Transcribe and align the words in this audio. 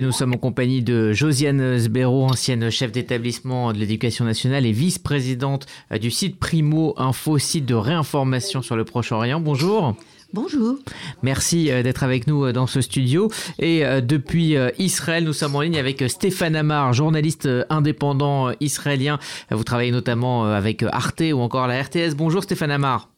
Nous 0.00 0.12
sommes 0.12 0.34
en 0.34 0.38
compagnie 0.38 0.80
de 0.80 1.12
Josiane 1.12 1.76
Sbero, 1.76 2.26
ancienne 2.26 2.70
chef 2.70 2.92
d'établissement 2.92 3.72
de 3.72 3.78
l'éducation 3.78 4.24
nationale 4.24 4.64
et 4.64 4.70
vice-présidente 4.70 5.66
euh, 5.90 5.98
du 5.98 6.12
site 6.12 6.38
Primo 6.38 6.94
Info, 6.98 7.36
site 7.38 7.66
de 7.66 7.74
réinformation 7.74 8.62
sur 8.62 8.76
le 8.76 8.84
Proche-Orient. 8.84 9.40
Bonjour. 9.40 9.96
Bonjour. 10.32 10.76
Merci 11.22 11.72
euh, 11.72 11.82
d'être 11.82 12.04
avec 12.04 12.28
nous 12.28 12.44
euh, 12.44 12.52
dans 12.52 12.68
ce 12.68 12.80
studio. 12.80 13.28
Et 13.58 13.82
depuis 14.00 14.54
Israël, 14.78 15.24
nous 15.24 15.32
sommes 15.32 15.56
en 15.56 15.62
ligne 15.62 15.78
avec 15.78 16.04
Stéphane 16.08 16.54
Amar, 16.54 16.92
journaliste 16.92 17.48
indépendant 17.68 18.52
israélien. 18.60 19.18
Vous 19.50 19.64
travaillez 19.64 19.90
notamment 19.90 20.44
avec 20.44 20.84
Arte 20.84 21.24
ou 21.32 21.40
encore 21.40 21.66
la 21.66 21.82
RTS. 21.82 22.14
Bonjour 22.16 22.44
Stéphane 22.44 22.70
Amar. 22.70 23.08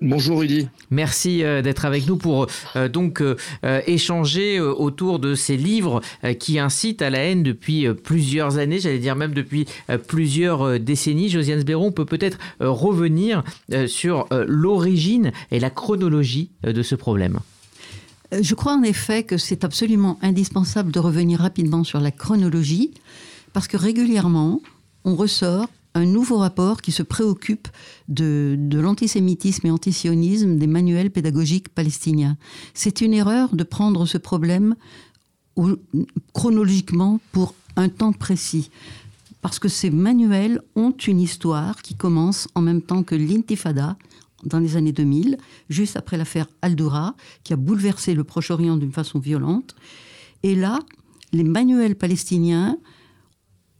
Bonjour 0.00 0.38
Rudy. 0.38 0.68
Merci 0.90 1.42
euh, 1.42 1.60
d'être 1.60 1.84
avec 1.84 2.06
nous 2.06 2.16
pour 2.16 2.46
euh, 2.76 2.88
donc 2.88 3.20
euh, 3.20 3.34
échanger 3.86 4.60
autour 4.60 5.18
de 5.18 5.34
ces 5.34 5.56
livres 5.56 6.00
qui 6.38 6.58
incitent 6.58 7.02
à 7.02 7.10
la 7.10 7.18
haine 7.18 7.42
depuis 7.42 7.86
plusieurs 7.92 8.58
années, 8.58 8.78
j'allais 8.78 8.98
dire 8.98 9.16
même 9.16 9.34
depuis 9.34 9.66
plusieurs 10.06 10.78
décennies. 10.78 11.28
Josiane 11.28 11.60
Sberon, 11.60 11.86
on 11.86 11.92
peut 11.92 12.04
peut-être 12.04 12.38
revenir 12.60 13.42
sur 13.86 14.26
l'origine 14.30 15.32
et 15.50 15.60
la 15.60 15.70
chronologie 15.70 16.50
de 16.62 16.82
ce 16.82 16.94
problème. 16.94 17.40
Je 18.38 18.54
crois 18.54 18.74
en 18.74 18.82
effet 18.82 19.22
que 19.22 19.36
c'est 19.36 19.64
absolument 19.64 20.18
indispensable 20.22 20.92
de 20.92 20.98
revenir 20.98 21.40
rapidement 21.40 21.84
sur 21.84 22.00
la 22.00 22.10
chronologie 22.10 22.92
parce 23.52 23.68
que 23.68 23.76
régulièrement, 23.76 24.60
on 25.04 25.16
ressort 25.16 25.68
un 25.98 26.06
nouveau 26.06 26.38
rapport 26.38 26.80
qui 26.80 26.92
se 26.92 27.02
préoccupe 27.02 27.68
de, 28.08 28.56
l'antisémitisme 28.72 29.66
et 29.66 29.70
antisionisme 29.70 30.56
des 30.56 30.66
manuels 30.66 31.10
pédagogiques 31.10 31.68
palestiniens. 31.68 32.36
C'est 32.74 33.00
une 33.00 33.12
erreur 33.12 33.54
de 33.54 33.64
prendre 33.64 34.06
ce 34.06 34.18
problème 34.18 34.76
chronologiquement 36.32 37.20
pour 37.32 37.54
un 37.76 37.88
temps 37.88 38.12
précis. 38.12 38.70
Parce 39.42 39.58
que 39.58 39.68
ces 39.68 39.90
manuels 39.90 40.60
ont 40.76 40.92
une 40.92 41.20
histoire 41.20 41.82
qui 41.82 41.94
commence 41.94 42.48
en 42.54 42.60
même 42.60 42.82
temps 42.82 43.02
que 43.02 43.14
l'intifada, 43.14 43.96
dans 44.44 44.60
les 44.60 44.76
années 44.76 44.92
2000, 44.92 45.36
juste 45.68 45.96
après 45.96 46.16
l'affaire 46.16 46.46
Al-Doura, 46.62 47.14
qui 47.42 47.52
a 47.52 47.56
bouleversé 47.56 48.14
le 48.14 48.24
Proche-Orient 48.24 48.76
d'une 48.76 48.92
façon 48.92 49.18
violente. 49.18 49.74
Et 50.44 50.54
là, 50.54 50.78
les 51.32 51.44
manuels 51.44 51.96
palestiniens 51.96 52.78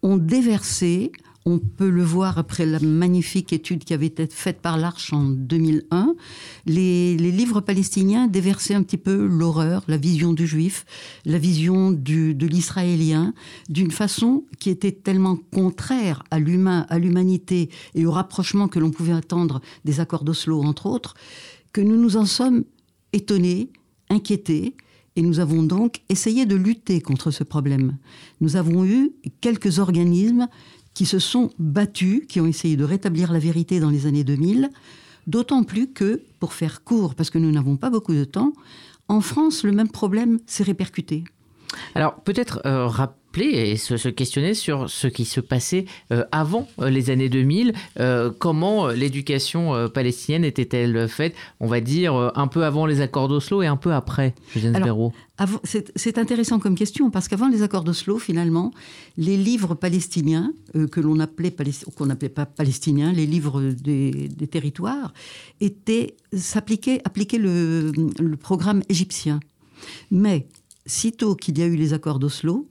ont 0.03 0.17
déversé 0.17 1.13
on 1.49 1.59
peut 1.59 1.89
le 1.89 2.03
voir 2.03 2.37
après 2.37 2.67
la 2.67 2.79
magnifique 2.79 3.55
étude 3.55 3.83
qui 3.85 3.95
avait 3.95 4.07
été 4.07 4.27
faite 4.27 4.61
par 4.61 4.77
l'Arche 4.77 5.15
en 5.15 5.25
2001. 5.25 6.15
Les, 6.67 7.17
livres 7.17 7.61
palestiniens 7.61 8.27
déversaient 8.27 8.75
un 8.75 8.83
petit 8.83 8.99
peu 8.99 9.27
l'horreur, 9.27 9.83
la 9.89 9.97
vision 9.97 10.35
du 10.35 10.47
juif, 10.47 10.85
la 11.25 11.39
vision 11.39 11.91
de 11.91 12.47
l'israélien, 12.47 13.33
d'une 13.71 13.91
façon 13.91 14.45
qui 14.59 14.69
était 14.69 14.93
tellement 14.93 15.37
contraire 15.37 16.23
à 16.31 16.39
l'humain, 16.39 16.85
à 16.91 16.99
l'humanité 16.99 17.71
et 17.95 18.05
au 18.05 18.11
rapprochement 18.11 18.69
que 18.69 18.79
l'on 18.79 18.91
pouvait 18.91 19.13
attendre 19.13 19.63
des 19.87 20.01
accords 20.01 20.25
d'Oslo, 20.25 20.63
entre 20.63 20.85
autres, 20.85 21.15
que 21.73 21.81
nous 21.81 21.97
nous 21.97 22.19
en 22.19 22.27
sommes 22.27 22.65
étonnés, 23.15 23.71
inquiétés. 24.11 24.75
Et 25.17 25.23
nous 25.23 25.41
avons 25.41 25.65
donc 25.65 26.03
essayé 26.09 26.47
de 26.47 26.55
lutter 26.55 27.01
contre 27.01 27.33
ce 27.33 27.43
problème. 27.43 27.97
Nous 28.41 28.55
avons 28.55 28.85
eu 28.85 29.11
quelques 29.41 29.81
organismes 29.81 30.47
qui 30.99 31.07
se 31.07 31.21
sont 31.21 31.51
battus, 31.61 32.23
qui 32.29 32.41
ont 32.41 32.47
essayé 32.47 32.77
de 32.77 32.83
rétablir 32.83 33.33
la 33.33 33.39
vérité 33.39 33.79
dans 33.79 33.89
les 33.89 34.07
années 34.07 34.25
2000, 34.25 34.69
d'autant 35.29 35.63
plus 35.63 35.93
que, 35.93 36.23
pour 36.41 36.55
faire 36.55 36.83
court, 36.83 37.15
parce 37.15 37.31
que 37.31 37.39
nous 37.39 37.53
n'avons 37.53 37.77
pas 37.77 37.89
beaucoup 37.89 38.15
de 38.15 38.25
temps, 38.25 38.53
en 39.07 39.21
France, 39.21 39.63
le 39.63 39.71
même 39.71 39.91
problème 39.91 40.41
s'est 40.49 40.65
répercuté. 40.65 41.23
Alors 41.95 42.17
peut-être 42.17 42.63
euh, 42.67 42.89
et 43.45 43.77
se, 43.77 44.09
questionner 44.09 44.55
sur 44.55 44.89
ce 44.89 45.07
qui 45.07 45.25
se 45.25 45.41
passait 45.41 45.87
euh, 46.13 46.25
avant 46.33 46.69
euh, 46.81 46.91
les 46.91 47.11
années 47.11 47.29
2000. 47.29 47.73
Euh, 47.99 48.31
comment 48.39 48.89
l'éducation 48.89 49.89
palestinienne 49.89 50.45
était-elle 50.45 51.09
faite, 51.09 51.35
on 51.61 51.67
va 51.67 51.81
dire, 51.81 52.33
un 52.35 52.47
peu 52.47 52.65
avant 52.65 52.87
les 52.87 53.01
accords 53.01 53.29
d'Oslo 53.29 53.63
et 53.63 53.67
un 53.67 53.77
peu 53.77 53.93
après, 53.93 54.35
C'est 55.65 56.19
intéressant 56.19 56.59
comme 56.59 56.75
question 56.75 57.11
parce 57.11 57.29
qu'avant 57.29 57.49
les 57.49 57.63
accords 57.63 57.85
d'Oslo, 57.85 58.19
finalement, 58.19 58.73
les 59.17 59.37
livres 59.37 59.75
palestiniens, 59.75 60.53
que 60.91 61.01
l'on 61.01 61.21
appelait, 61.21 61.55
qu'on 61.97 62.07
n'appelait 62.07 62.29
pas 62.29 62.47
palestiniens, 62.47 63.13
les 63.13 63.27
livres 63.27 63.61
des, 63.63 64.29
territoires, 64.51 65.13
étaient, 65.61 66.17
s'appliquaient, 66.33 67.01
appliquaient 67.05 67.39
le, 67.39 67.93
le 68.19 68.37
programme 68.37 68.83
égyptien. 68.89 69.41
Mais 70.11 70.47
sitôt 70.89 71.35
qu'il 71.35 71.59
y 71.59 71.63
a 71.63 71.67
eu 71.67 71.77
les 71.77 71.93
accords 71.93 72.19
d'Oslo, 72.19 72.67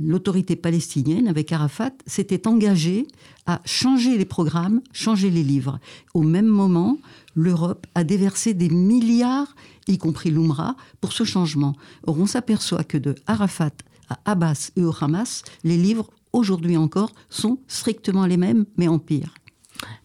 l'autorité 0.00 0.56
palestinienne, 0.56 1.28
avec 1.28 1.52
Arafat, 1.52 1.92
s'était 2.06 2.48
engagée 2.48 3.06
à 3.46 3.60
changer 3.64 4.16
les 4.16 4.24
programmes, 4.24 4.80
changer 4.92 5.30
les 5.30 5.42
livres. 5.42 5.78
Au 6.14 6.22
même 6.22 6.46
moment, 6.46 6.98
l'Europe 7.34 7.86
a 7.94 8.02
déversé 8.02 8.54
des 8.54 8.70
milliards, 8.70 9.54
y 9.86 9.98
compris 9.98 10.30
l'UMRA, 10.30 10.76
pour 11.00 11.12
ce 11.12 11.24
changement. 11.24 11.74
Or, 12.06 12.18
on 12.18 12.26
s'aperçoit 12.26 12.84
que 12.84 12.98
de 12.98 13.14
Arafat 13.26 13.72
à 14.08 14.18
Abbas 14.24 14.70
et 14.76 14.82
au 14.82 14.94
Hamas, 14.98 15.42
les 15.64 15.76
livres, 15.76 16.08
aujourd'hui 16.32 16.76
encore, 16.76 17.12
sont 17.28 17.58
strictement 17.68 18.26
les 18.26 18.36
mêmes, 18.36 18.64
mais 18.76 18.88
en 18.88 18.98
pire. 18.98 19.34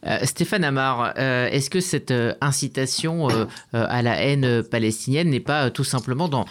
Euh, 0.05 0.19
Stéphane 0.23 0.63
Amar, 0.63 1.13
euh, 1.17 1.47
est-ce 1.47 1.69
que 1.69 1.79
cette 1.79 2.11
euh, 2.11 2.33
incitation 2.41 3.27
à 3.73 4.01
la 4.01 4.21
haine 4.21 4.63
palestinienne 4.63 5.29
n'est 5.29 5.39
pas 5.39 5.71
tout 5.71 5.83
simplement 5.83 6.27
dans 6.27 6.45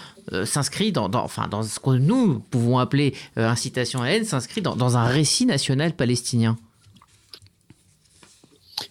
s'inscrit 0.44 0.90
dans, 0.90 1.10
enfin, 1.14 1.48
dans 1.48 1.62
ce 1.62 1.78
que 1.78 1.90
nous 1.90 2.40
pouvons 2.50 2.78
appeler 2.78 3.14
incitation 3.36 4.00
à 4.00 4.06
la 4.06 4.16
haine, 4.16 4.24
s'inscrit 4.24 4.62
dans, 4.62 4.96
un 4.96 5.04
récit 5.04 5.46
national 5.46 5.94
palestinien? 5.94 6.56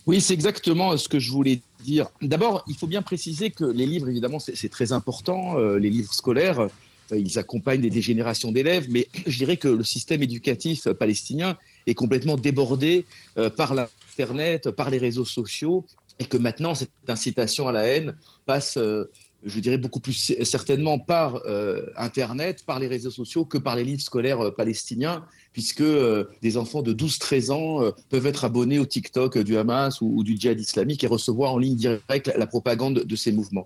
Oui, 0.05 0.21
c'est 0.21 0.33
exactement 0.33 0.95
ce 0.97 1.09
que 1.09 1.19
je 1.19 1.31
voulais 1.31 1.61
dire. 1.83 2.07
D'abord, 2.21 2.63
il 2.67 2.75
faut 2.75 2.87
bien 2.87 3.01
préciser 3.01 3.49
que 3.49 3.65
les 3.65 3.85
livres, 3.85 4.09
évidemment, 4.09 4.39
c'est 4.39 4.69
très 4.69 4.91
important. 4.91 5.57
les 5.57 5.89
livres 5.89 6.13
scolaires, 6.13 6.67
ils 7.11 7.39
accompagnent 7.39 7.81
des, 7.81 8.01
générations 8.01 8.51
d'élèves, 8.51 8.87
mais 8.89 9.07
je 9.25 9.37
dirais 9.37 9.57
que 9.57 9.67
le 9.67 9.83
système 9.83 10.21
éducatif 10.21 10.87
palestinien 10.89 11.57
est 11.87 11.95
complètement 11.95 12.37
débordé 12.37 13.05
par 13.57 13.73
la 13.73 13.89
Internet, 14.13 14.71
par 14.71 14.89
les 14.89 14.97
réseaux 14.97 15.25
sociaux, 15.25 15.85
et 16.19 16.25
que 16.25 16.37
maintenant 16.37 16.75
cette 16.75 16.91
incitation 17.07 17.67
à 17.67 17.71
la 17.71 17.83
haine 17.85 18.15
passe, 18.45 18.77
euh, 18.77 19.09
je 19.43 19.59
dirais, 19.59 19.77
beaucoup 19.77 19.99
plus 19.99 20.35
certainement 20.43 20.99
par 20.99 21.41
euh, 21.45 21.87
Internet, 21.97 22.65
par 22.65 22.79
les 22.79 22.87
réseaux 22.87 23.11
sociaux 23.11 23.45
que 23.45 23.57
par 23.57 23.75
les 23.75 23.83
livres 23.83 24.01
scolaires 24.01 24.41
euh, 24.41 24.51
palestiniens 24.51 25.25
puisque 25.53 25.81
euh, 25.81 26.25
des 26.41 26.57
enfants 26.57 26.81
de 26.81 26.93
12-13 26.93 27.51
ans 27.51 27.83
euh, 27.83 27.91
peuvent 28.09 28.25
être 28.25 28.43
abonnés 28.43 28.79
au 28.79 28.85
TikTok 28.85 29.37
du 29.37 29.57
Hamas 29.57 30.01
ou, 30.01 30.23
du 30.23 30.35
djihad 30.35 30.59
islamique 30.59 31.03
et 31.03 31.07
recevoir 31.07 31.53
en 31.53 31.57
ligne 31.57 31.75
directe 31.75 32.31
la, 32.35 32.47
propagande 32.47 33.03
de 33.05 33.15
ces 33.15 33.31
mouvements. 33.31 33.65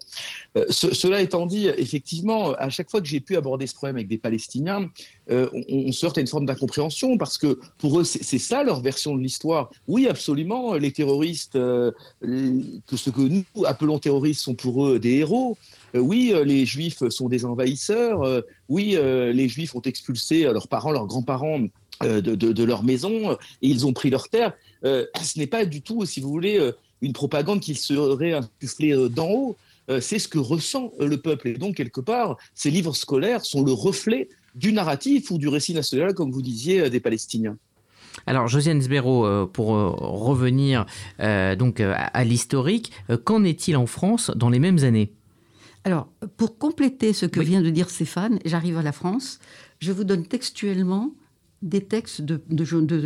Euh, 0.57 0.65
cela 0.69 1.21
étant 1.21 1.45
dit, 1.45 1.67
effectivement, 1.67 2.53
à 2.53 2.69
chaque 2.69 2.89
fois 2.89 3.01
que 3.01 3.07
j'ai 3.07 3.19
pu 3.19 3.35
aborder 3.35 3.67
ce 3.67 3.73
problème 3.73 3.95
avec 3.95 4.07
des 4.07 4.17
Palestiniens, 4.17 4.89
on, 5.29 5.49
on, 5.69 5.91
se 5.91 6.05
heurte 6.05 6.17
à 6.17 6.21
une 6.21 6.27
forme 6.27 6.45
d'incompréhension 6.45 7.17
parce 7.17 7.37
que 7.37 7.59
pour 7.77 7.99
eux, 7.99 8.03
c'est 8.03 8.37
ça 8.37 8.63
leur 8.63 8.81
version 8.81 9.15
de 9.15 9.21
l'histoire. 9.21 9.71
Oui, 9.87 10.07
absolument, 10.07 10.75
les 10.75 10.91
terroristes, 10.91 11.53
que 11.53 11.93
ce 12.21 13.09
que 13.09 13.21
nous 13.21 13.43
appelons 13.65 13.99
terroristes 13.99 14.41
sont 14.41 14.55
pour 14.55 14.87
eux 14.87 14.99
des 14.99 15.15
héros. 15.15 15.57
Oui, 15.93 16.33
les 16.45 16.65
juifs 16.65 17.07
sont 17.09 17.29
des 17.29 17.45
envahisseurs. 17.45 18.43
oui, 18.69 18.97
les 18.99 19.49
juifs 19.49 19.75
ont 19.75 19.81
expulsé 19.81 20.43
leurs 20.43 20.67
parents, 20.67 20.91
leurs 20.91 21.07
grands-parents 21.07 21.61
euh, 22.03 22.21
de, 22.21 22.63
leur 22.63 22.83
maison 22.83 23.31
et 23.31 23.37
ils 23.61 23.87
ont 23.87 23.93
pris 23.93 24.11
leur 24.11 24.29
terre. 24.29 24.53
Euh, 24.83 25.05
ce 25.19 25.39
n'est 25.39 25.47
pas 25.47 25.65
du 25.65 25.81
tout, 25.81 26.05
si 26.05 26.19
vous 26.19 26.29
voulez, 26.29 26.59
euh, 26.59 26.73
une 27.01 27.13
propagande 27.13 27.59
qui 27.59 27.73
serait 27.73 28.33
insufflée 28.33 28.95
d'en 29.09 29.29
haut. 29.29 29.57
c'est 30.01 30.19
ce 30.19 30.27
que 30.27 30.37
ressent 30.37 30.91
le 30.99 31.17
peuple. 31.17 31.47
Et 31.47 31.53
donc, 31.53 31.75
quelque 31.75 32.01
part, 32.01 32.37
ces 32.53 32.69
livres 32.69 32.95
scolaires 32.95 33.45
sont 33.45 33.63
le 33.63 33.71
reflet 33.71 34.29
du 34.53 34.73
narratif 34.73 35.31
ou 35.31 35.37
du 35.39 35.47
récit 35.47 35.73
national, 35.73 36.13
comme 36.13 36.31
vous 36.31 36.41
disiez, 36.41 36.89
des 36.89 36.99
Palestiniens. 36.99 37.57
Alors, 38.25 38.47
Josiane 38.47 38.81
Sbero, 38.81 39.47
pour 39.47 39.67
revenir 39.67 40.85
donc 41.19 41.79
à, 41.79 42.23
l'historique, 42.25 42.91
qu'en 43.23 43.43
est-il 43.43 43.77
en 43.77 43.85
France 43.85 44.29
dans 44.35 44.49
les 44.49 44.59
mêmes 44.59 44.83
années? 44.83 45.11
Alors, 45.87 46.09
pour 46.35 46.57
compléter 46.57 47.13
ce 47.13 47.25
que 47.25 47.39
vient 47.39 47.61
de 47.61 47.69
dire 47.69 47.89
Stéphane, 47.89 48.39
j'arrive 48.43 48.77
à 48.77 48.81
la 48.81 48.91
France. 48.91 49.39
Je 49.79 49.93
vous 49.93 50.03
donne 50.03 50.25
textuellement 50.25 51.13
des 51.61 51.79
textes 51.79 52.21
de, 52.21 52.41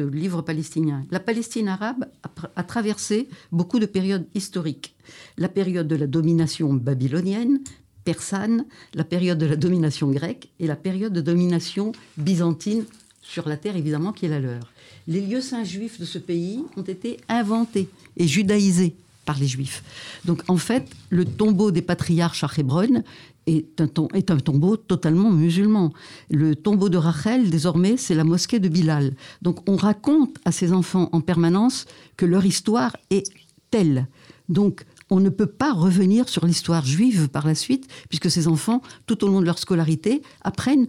livres 0.07 0.41
palestiniens. 0.41 1.05
La 1.11 1.19
Palestine 1.19 1.67
arabe 1.67 2.07
a, 2.55 2.63
traversé 2.63 3.29
beaucoup 3.51 3.77
de 3.77 3.85
périodes 3.85 4.25
historiques. 4.33 4.95
La 5.37 5.47
période 5.47 5.87
de 5.87 5.95
la 5.95 6.07
domination 6.07 6.73
babylonienne, 6.73 7.59
persane, 8.03 8.65
la 8.95 9.03
période 9.03 9.37
de 9.37 9.45
la 9.45 9.57
domination 9.57 10.09
grecque 10.09 10.49
et 10.59 10.65
la 10.65 10.75
période 10.75 11.13
de 11.13 11.21
domination 11.21 11.91
byzantine 12.17 12.85
sur 13.21 13.47
la 13.47 13.57
terre 13.57 13.75
évidemment 13.75 14.11
qui 14.11 14.25
est 14.25 14.29
la 14.29 14.39
leur. 14.39 14.73
Les 15.07 15.21
lieux 15.21 15.41
saints 15.41 15.63
juifs 15.63 15.99
de 15.99 16.05
ce 16.05 16.17
pays 16.17 16.63
ont 16.77 16.81
été 16.81 17.17
inventés 17.29 17.89
et 18.17 18.27
judaïsés 18.27 18.95
par 19.31 19.39
les 19.39 19.47
Juifs. 19.47 19.81
Donc 20.25 20.43
en 20.49 20.57
fait, 20.57 20.89
le 21.09 21.23
tombeau 21.23 21.71
des 21.71 21.81
patriarches 21.81 22.43
à 22.43 22.49
Hébron 22.57 23.01
est 23.47 23.79
un, 23.79 23.87
est 24.13 24.29
un 24.29 24.37
tombeau 24.37 24.75
totalement 24.75 25.31
musulman. 25.31 25.93
Le 26.29 26.53
tombeau 26.53 26.89
de 26.89 26.97
Rachel, 26.97 27.49
désormais, 27.49 27.95
c'est 27.95 28.13
la 28.13 28.25
mosquée 28.25 28.59
de 28.59 28.67
Bilal. 28.67 29.15
Donc 29.41 29.69
on 29.69 29.77
raconte 29.77 30.35
à 30.43 30.51
ces 30.51 30.73
enfants 30.73 31.07
en 31.13 31.21
permanence 31.21 31.85
que 32.17 32.25
leur 32.25 32.45
histoire 32.45 32.97
est 33.09 33.23
telle. 33.69 34.07
Donc 34.49 34.83
on 35.09 35.21
ne 35.21 35.29
peut 35.29 35.53
pas 35.63 35.71
revenir 35.71 36.27
sur 36.27 36.45
l'histoire 36.45 36.85
juive 36.85 37.29
par 37.29 37.47
la 37.47 37.55
suite, 37.55 37.87
puisque 38.09 38.29
ces 38.29 38.49
enfants, 38.49 38.81
tout 39.05 39.23
au 39.23 39.29
long 39.29 39.39
de 39.39 39.45
leur 39.45 39.59
scolarité, 39.59 40.21
apprennent 40.41 40.87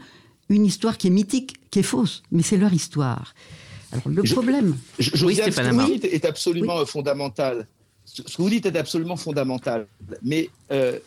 une 0.48 0.66
histoire 0.66 0.98
qui 0.98 1.06
est 1.06 1.10
mythique, 1.10 1.58
qui 1.70 1.78
est 1.78 1.84
fausse, 1.84 2.24
mais 2.32 2.42
c'est 2.42 2.56
leur 2.56 2.72
histoire. 2.72 3.34
Alors, 3.92 4.08
le 4.08 4.22
problème. 4.24 4.76
Je, 4.98 5.10
je, 5.14 5.26
oui, 5.26 5.34
dites 5.36 6.04
est 6.06 6.24
absolument 6.24 6.84
fondamental. 6.86 7.68
Ce 8.12 8.22
que 8.22 8.42
vous 8.42 8.50
dites 8.50 8.66
est 8.66 8.76
absolument 8.76 9.16
fondamental. 9.16 9.86
Mais 10.22 10.50
euh, 10.70 10.98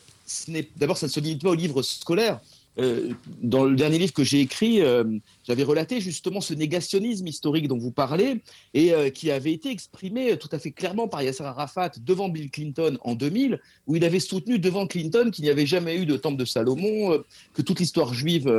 d'abord, 0.77 0.97
ça 0.97 1.05
ne 1.05 1.11
se 1.11 1.19
limite 1.19 1.43
pas 1.43 1.49
au 1.49 1.55
livre 1.55 1.81
scolaire. 1.81 2.39
Euh, 2.77 3.11
dans 3.41 3.63
le 3.63 3.75
dernier 3.75 3.99
livre 3.99 4.13
que 4.13 4.23
j'ai 4.23 4.41
écrit, 4.41 4.81
euh, 4.81 5.03
j'avais 5.47 5.63
relaté 5.63 6.01
justement 6.01 6.41
ce 6.41 6.53
négationnisme 6.53 7.27
historique 7.27 7.67
dont 7.67 7.77
vous 7.77 7.91
parlez 7.91 8.41
et 8.73 8.93
euh, 8.93 9.09
qui 9.09 9.31
avait 9.31 9.53
été 9.53 9.69
exprimé 9.69 10.37
tout 10.37 10.49
à 10.51 10.59
fait 10.59 10.71
clairement 10.71 11.07
par 11.07 11.21
Yasser 11.21 11.43
Arafat 11.43 11.91
devant 12.01 12.29
Bill 12.29 12.49
Clinton 12.49 12.97
en 13.01 13.15
2000, 13.15 13.59
où 13.87 13.95
il 13.95 14.03
avait 14.05 14.19
soutenu 14.19 14.59
devant 14.59 14.87
Clinton 14.87 15.29
qu'il 15.31 15.43
n'y 15.43 15.49
avait 15.49 15.65
jamais 15.65 15.97
eu 15.97 16.05
de 16.05 16.17
temple 16.17 16.37
de 16.37 16.45
Salomon, 16.45 17.23
que 17.53 17.61
toute 17.61 17.79
l'histoire 17.79 18.13
juive 18.13 18.51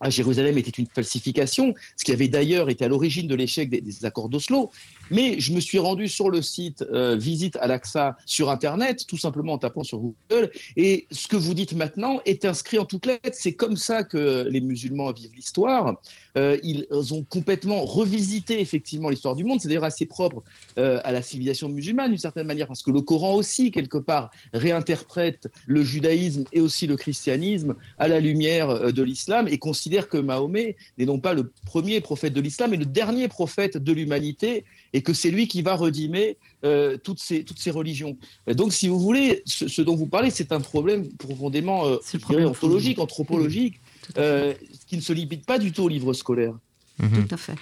à 0.00 0.10
Jérusalem 0.10 0.58
était 0.58 0.70
une 0.70 0.86
falsification, 0.86 1.74
ce 1.96 2.04
qui 2.04 2.12
avait 2.12 2.28
d'ailleurs 2.28 2.70
été 2.70 2.84
à 2.84 2.88
l'origine 2.88 3.26
de 3.26 3.34
l'échec 3.34 3.70
des, 3.70 3.80
des 3.80 4.04
accords 4.04 4.28
d'Oslo. 4.28 4.70
Mais 5.10 5.38
je 5.38 5.52
me 5.52 5.60
suis 5.60 5.78
rendu 5.78 6.08
sur 6.08 6.30
le 6.30 6.42
site 6.42 6.84
euh, 6.92 7.16
Visite 7.16 7.56
Al-Aqsa 7.60 8.16
sur 8.26 8.50
Internet, 8.50 9.06
tout 9.06 9.18
simplement 9.18 9.54
en 9.54 9.58
tapant 9.58 9.84
sur 9.84 9.98
Google. 9.98 10.50
Et 10.76 11.06
ce 11.10 11.28
que 11.28 11.36
vous 11.36 11.54
dites 11.54 11.74
maintenant 11.74 12.20
est 12.24 12.44
inscrit 12.44 12.78
en 12.78 12.84
toutes 12.84 13.06
lettres. 13.06 13.36
C'est 13.38 13.54
comme 13.54 13.76
ça 13.76 14.04
que 14.04 14.46
les 14.48 14.60
musulmans 14.60 15.12
vivent 15.12 15.34
l'histoire. 15.34 16.00
Euh, 16.36 16.58
ils 16.62 16.86
ont 17.12 17.22
complètement 17.22 17.84
revisité 17.84 18.60
effectivement 18.60 19.08
l'histoire 19.08 19.36
du 19.36 19.44
monde. 19.44 19.60
C'est 19.60 19.68
d'ailleurs 19.68 19.84
assez 19.84 20.06
propre 20.06 20.42
euh, 20.78 21.00
à 21.04 21.12
la 21.12 21.22
civilisation 21.22 21.68
musulmane 21.68 22.10
d'une 22.10 22.18
certaine 22.18 22.46
manière, 22.46 22.66
parce 22.66 22.82
que 22.82 22.90
le 22.90 23.00
Coran 23.00 23.34
aussi, 23.34 23.70
quelque 23.70 23.98
part, 23.98 24.30
réinterprète 24.52 25.48
le 25.66 25.82
judaïsme 25.82 26.44
et 26.52 26.60
aussi 26.60 26.86
le 26.86 26.96
christianisme 26.96 27.74
à 27.98 28.08
la 28.08 28.20
lumière 28.20 28.70
euh, 28.70 28.90
de 28.90 29.02
l'islam 29.02 29.48
et 29.48 29.58
considère 29.58 30.08
que 30.08 30.16
Mahomet 30.16 30.76
n'est 30.98 31.06
non 31.06 31.18
pas 31.18 31.34
le 31.34 31.52
premier 31.66 32.00
prophète 32.00 32.32
de 32.32 32.40
l'islam, 32.40 32.70
mais 32.70 32.76
le 32.76 32.86
dernier 32.86 33.28
prophète 33.28 33.76
de 33.76 33.92
l'humanité 33.92 34.64
et 34.92 35.02
que 35.02 35.12
c'est 35.12 35.30
lui 35.30 35.48
qui 35.48 35.62
va 35.62 35.74
redimer 35.74 36.38
euh, 36.64 36.96
toutes, 36.96 37.18
ces, 37.18 37.44
toutes 37.44 37.58
ces 37.58 37.70
religions. 37.70 38.16
Donc, 38.46 38.72
si 38.72 38.88
vous 38.88 38.98
voulez, 38.98 39.42
ce, 39.44 39.82
dont 39.82 39.96
vous 39.96 40.06
parlez, 40.06 40.30
c'est 40.30 40.52
un 40.52 40.60
problème 40.60 41.08
profondément 41.18 41.86
euh, 41.86 41.98
ontologique, 42.30 42.98
anthropologique, 42.98 43.80
euh, 44.18 44.54
qui 44.86 44.96
ne 44.96 45.02
se 45.02 45.12
limite 45.12 45.46
pas 45.46 45.58
du 45.58 45.72
tout 45.72 45.82
au 45.82 45.88
livre 45.88 46.12
scolaire. 46.12 46.54
Mhm. 46.98 47.26
Tout 47.26 47.34
à 47.34 47.36
fait. 47.36 47.54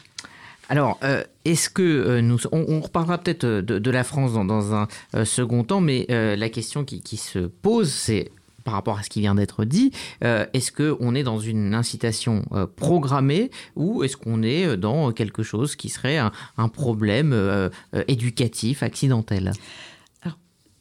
Alors, 0.68 0.98
est-ce 1.44 1.68
que 1.68 2.20
nous... 2.20 2.38
On, 2.50 2.80
reparlera 2.80 3.18
peut-être 3.18 3.44
de, 3.44 3.90
la 3.90 4.04
France 4.04 4.32
dans, 4.32 4.74
un 4.74 4.88
second 5.24 5.64
temps, 5.64 5.82
mais 5.82 6.06
la 6.08 6.48
question 6.48 6.84
qui, 6.84 7.02
qui 7.02 7.18
se 7.18 7.40
pose, 7.40 7.92
c'est 7.92 8.30
par 8.62 8.74
rapport 8.74 8.98
à 8.98 9.02
ce 9.02 9.10
qui 9.10 9.20
vient 9.20 9.34
d'être 9.34 9.64
dit, 9.64 9.92
euh, 10.24 10.46
est-ce 10.54 10.72
qu'on 10.72 11.14
est 11.14 11.22
dans 11.22 11.38
une 11.38 11.74
incitation 11.74 12.44
euh, 12.52 12.66
programmée 12.66 13.50
ou 13.76 14.02
est-ce 14.04 14.16
qu'on 14.16 14.42
est 14.42 14.76
dans 14.76 15.12
quelque 15.12 15.42
chose 15.42 15.76
qui 15.76 15.88
serait 15.88 16.18
un, 16.18 16.68
problème 16.68 17.32
euh, 17.32 17.68
éducatif, 18.08 18.82
accidentel? 18.82 19.52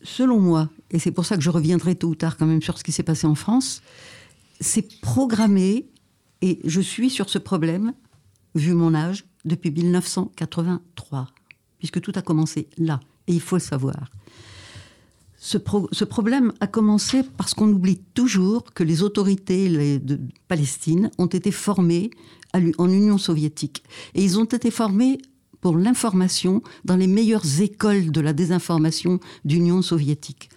Selon 0.04 0.40
moi, 0.40 0.70
et 0.90 0.98
c'est 0.98 1.12
pour 1.12 1.26
ça 1.26 1.36
que 1.36 1.44
je 1.44 1.50
reviendrai 1.52 1.94
tôt 1.94 2.08
ou 2.08 2.16
tard 2.16 2.38
quand 2.38 2.48
même 2.48 2.64
sur 2.64 2.80
ce 2.80 2.84
qui 2.84 2.92
s'est 2.92 3.04
passé 3.04 3.28
en 3.28 3.36
France, 3.36 3.84
c'est 4.62 5.02
programmé 5.02 5.90
et 6.42 6.60
je 6.64 6.80
suis 6.80 7.10
sur 7.10 7.30
ce 7.30 7.38
problème, 7.38 7.94
vu 8.56 8.74
mon 8.74 8.94
âge, 8.94 9.26
depuis 9.44 9.72
1983, 9.72 11.28
puisque 11.80 12.00
tout 12.00 12.14
a 12.16 12.22
commencé 12.22 12.70
là, 12.78 13.00
et 13.28 13.34
il 13.34 13.42
faut 13.42 13.58
le 13.58 13.62
savoir. 13.62 14.10
Ce, 15.38 15.58
problème 15.58 16.54
a 16.60 16.68
commencé 16.68 17.24
parce 17.36 17.56
qu'on 17.56 17.70
oublie 17.70 17.98
toujours 18.14 18.64
que 18.76 18.84
les 18.84 19.02
autorités 19.02 19.70
de 20.00 20.20
Palestine 20.48 21.10
ont 21.18 21.26
été 21.26 21.52
formées 21.52 22.12
en 22.54 22.90
Union 22.90 23.18
soviétique. 23.18 23.84
Et 24.14 24.24
ils 24.24 24.38
ont 24.38 24.46
été 24.46 24.70
formés 24.70 25.18
pour 25.60 25.78
l'information 25.78 26.62
dans 26.86 26.96
les 26.96 27.08
meilleures 27.08 27.60
écoles 27.60 28.12
de 28.12 28.22
la 28.22 28.34
désinformation 28.34 29.20
d'Union 29.44 29.82
soviétique. 29.82 30.50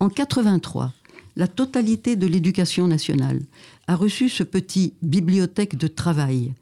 En 0.00 0.08
83, 0.08 0.94
la 1.36 1.48
totalité 1.48 2.16
de 2.16 2.26
l'éducation 2.26 2.86
nationale 2.86 3.40
a 3.86 3.96
reçu 3.96 4.28
ce 4.28 4.42
petit 4.42 4.94
bibliothèque 5.02 5.76
de 5.76 5.86
travail 5.86 6.52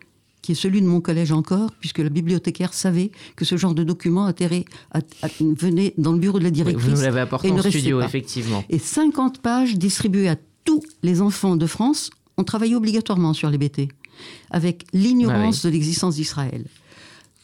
qui 0.49 0.53
est 0.53 0.55
celui 0.55 0.81
de 0.81 0.87
mon 0.87 1.03
collège 1.03 1.31
encore, 1.31 1.73
puisque 1.73 1.99
la 1.99 2.09
bibliothécaire 2.09 2.73
savait 2.73 3.11
que 3.37 3.45
ce 3.45 3.59
genre 3.59 3.75
de 3.75 3.85
document 3.85 4.25
atterrait, 4.25 4.65
venait 5.41 5.93
dans 5.99 6.13
le 6.13 6.19
bureau 6.19 6.39
de 6.39 6.45
la 6.45 6.51
directrice. 6.51 6.87
vous 6.87 6.97
nous 6.97 7.03
l'avez 7.03 7.21
apporté 7.21 7.51
en 7.51 7.61
studio, 7.61 8.01
effectivement. 8.01 8.65
Et 8.71 8.79
50 8.79 9.43
pages 9.43 9.77
distribuées 9.77 10.31
à 10.31 10.37
tous 10.65 10.83
les 11.03 11.21
enfants 11.21 11.57
de 11.57 11.67
France 11.67 12.09
ont 12.39 12.45
travaillé 12.45 12.77
obligatoirement 12.77 13.35
sur 13.35 13.51
les 13.51 13.59
BT, 13.59 13.89
avec 14.51 14.87
l'ignorance 14.95 15.65
ah 15.65 15.69
de 15.69 15.73
l'existence 15.73 16.15
d'Israël. 16.15 16.65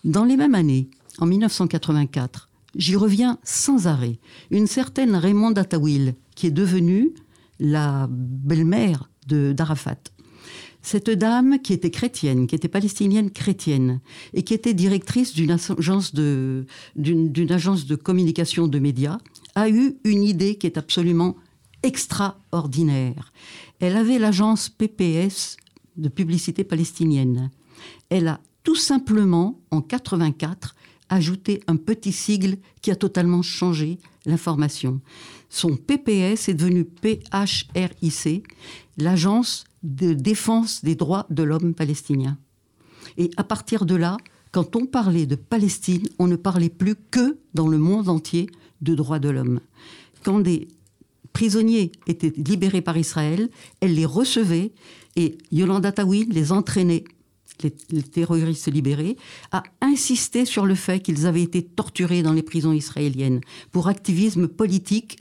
Dans 0.04 0.24
les 0.24 0.38
mêmes 0.38 0.54
années, 0.54 0.88
en 1.18 1.26
1984, 1.26 2.48
j'y 2.74 2.96
reviens 2.96 3.38
sans 3.44 3.86
arrêt, 3.86 4.18
une 4.50 4.66
certaine 4.66 5.14
Raymond 5.14 5.52
Attawil, 5.52 6.14
qui 6.34 6.46
est 6.46 6.52
devenue 6.52 7.12
la 7.60 8.08
belle-mère 8.10 9.08
d'Arafat, 9.26 9.96
cette 10.84 11.08
dame 11.08 11.60
qui 11.60 11.72
était 11.72 11.90
chrétienne, 11.90 12.46
qui 12.46 12.54
était 12.54 12.68
palestinienne 12.68 13.30
chrétienne, 13.30 14.00
et 14.34 14.42
qui 14.42 14.52
était 14.52 14.74
directrice 14.74 15.32
d'une 15.32 15.50
agence 15.50 16.14
de, 16.14 16.66
agence 17.48 17.86
de 17.86 17.96
communication 17.96 18.68
de 18.68 18.78
médias, 18.78 19.18
a 19.54 19.70
eu 19.70 19.96
une 20.04 20.22
idée 20.22 20.56
qui 20.56 20.66
est 20.66 20.76
absolument 20.76 21.36
extraordinaire. 21.82 23.32
Elle 23.80 23.96
avait 23.96 24.18
l'agence 24.18 24.68
PPS 24.68 25.56
de 25.96 26.08
publicité 26.10 26.64
palestinienne. 26.64 27.50
Elle 28.10 28.28
a 28.28 28.40
tout 28.62 28.76
simplement, 28.76 29.58
en 29.70 29.80
84, 29.80 30.74
ajouté 31.08 31.62
un 31.66 31.76
petit 31.76 32.12
sigle 32.12 32.58
qui 32.82 32.90
a 32.90 32.96
totalement 32.96 33.42
changé 33.42 33.98
l'information. 34.26 35.00
Son 35.54 35.76
PPS 35.76 36.48
est 36.48 36.54
devenu 36.54 36.84
PHRIC, 36.84 38.44
l'agence 38.98 39.62
de 39.84 40.12
défense 40.12 40.84
des 40.84 40.96
droits 40.96 41.28
de 41.30 41.44
l'homme 41.44 41.74
palestinien. 41.74 42.36
Et 43.18 43.30
à 43.36 43.44
partir 43.44 43.86
de 43.86 43.94
là, 43.94 44.16
quand 44.50 44.74
on 44.74 44.86
parlait 44.86 45.26
de 45.26 45.36
Palestine, 45.36 46.08
on 46.18 46.26
ne 46.26 46.34
parlait 46.34 46.70
plus 46.70 46.96
que 46.96 47.38
dans 47.54 47.68
le 47.68 47.78
monde 47.78 48.08
entier 48.08 48.50
de 48.80 48.96
droits 48.96 49.20
de 49.20 49.28
l'homme. 49.28 49.60
Quand 50.24 50.40
des 50.40 50.66
prisonniers 51.32 51.92
étaient 52.08 52.32
libérés 52.36 52.82
par 52.82 52.98
Israël, 52.98 53.48
elle 53.80 53.94
les 53.94 54.06
recevait 54.06 54.72
et 55.14 55.38
Yolanda 55.52 55.92
Tawil 55.92 56.30
les 56.30 56.50
entraînait, 56.50 57.04
les, 57.62 57.72
les 57.90 58.02
terroristes 58.02 58.72
libérés, 58.72 59.16
à 59.52 59.62
insister 59.80 60.46
sur 60.46 60.66
le 60.66 60.74
fait 60.74 60.98
qu'ils 60.98 61.26
avaient 61.26 61.42
été 61.42 61.62
torturés 61.62 62.24
dans 62.24 62.32
les 62.32 62.42
prisons 62.42 62.72
israéliennes 62.72 63.40
pour 63.70 63.86
activisme 63.86 64.48
politique 64.48 65.18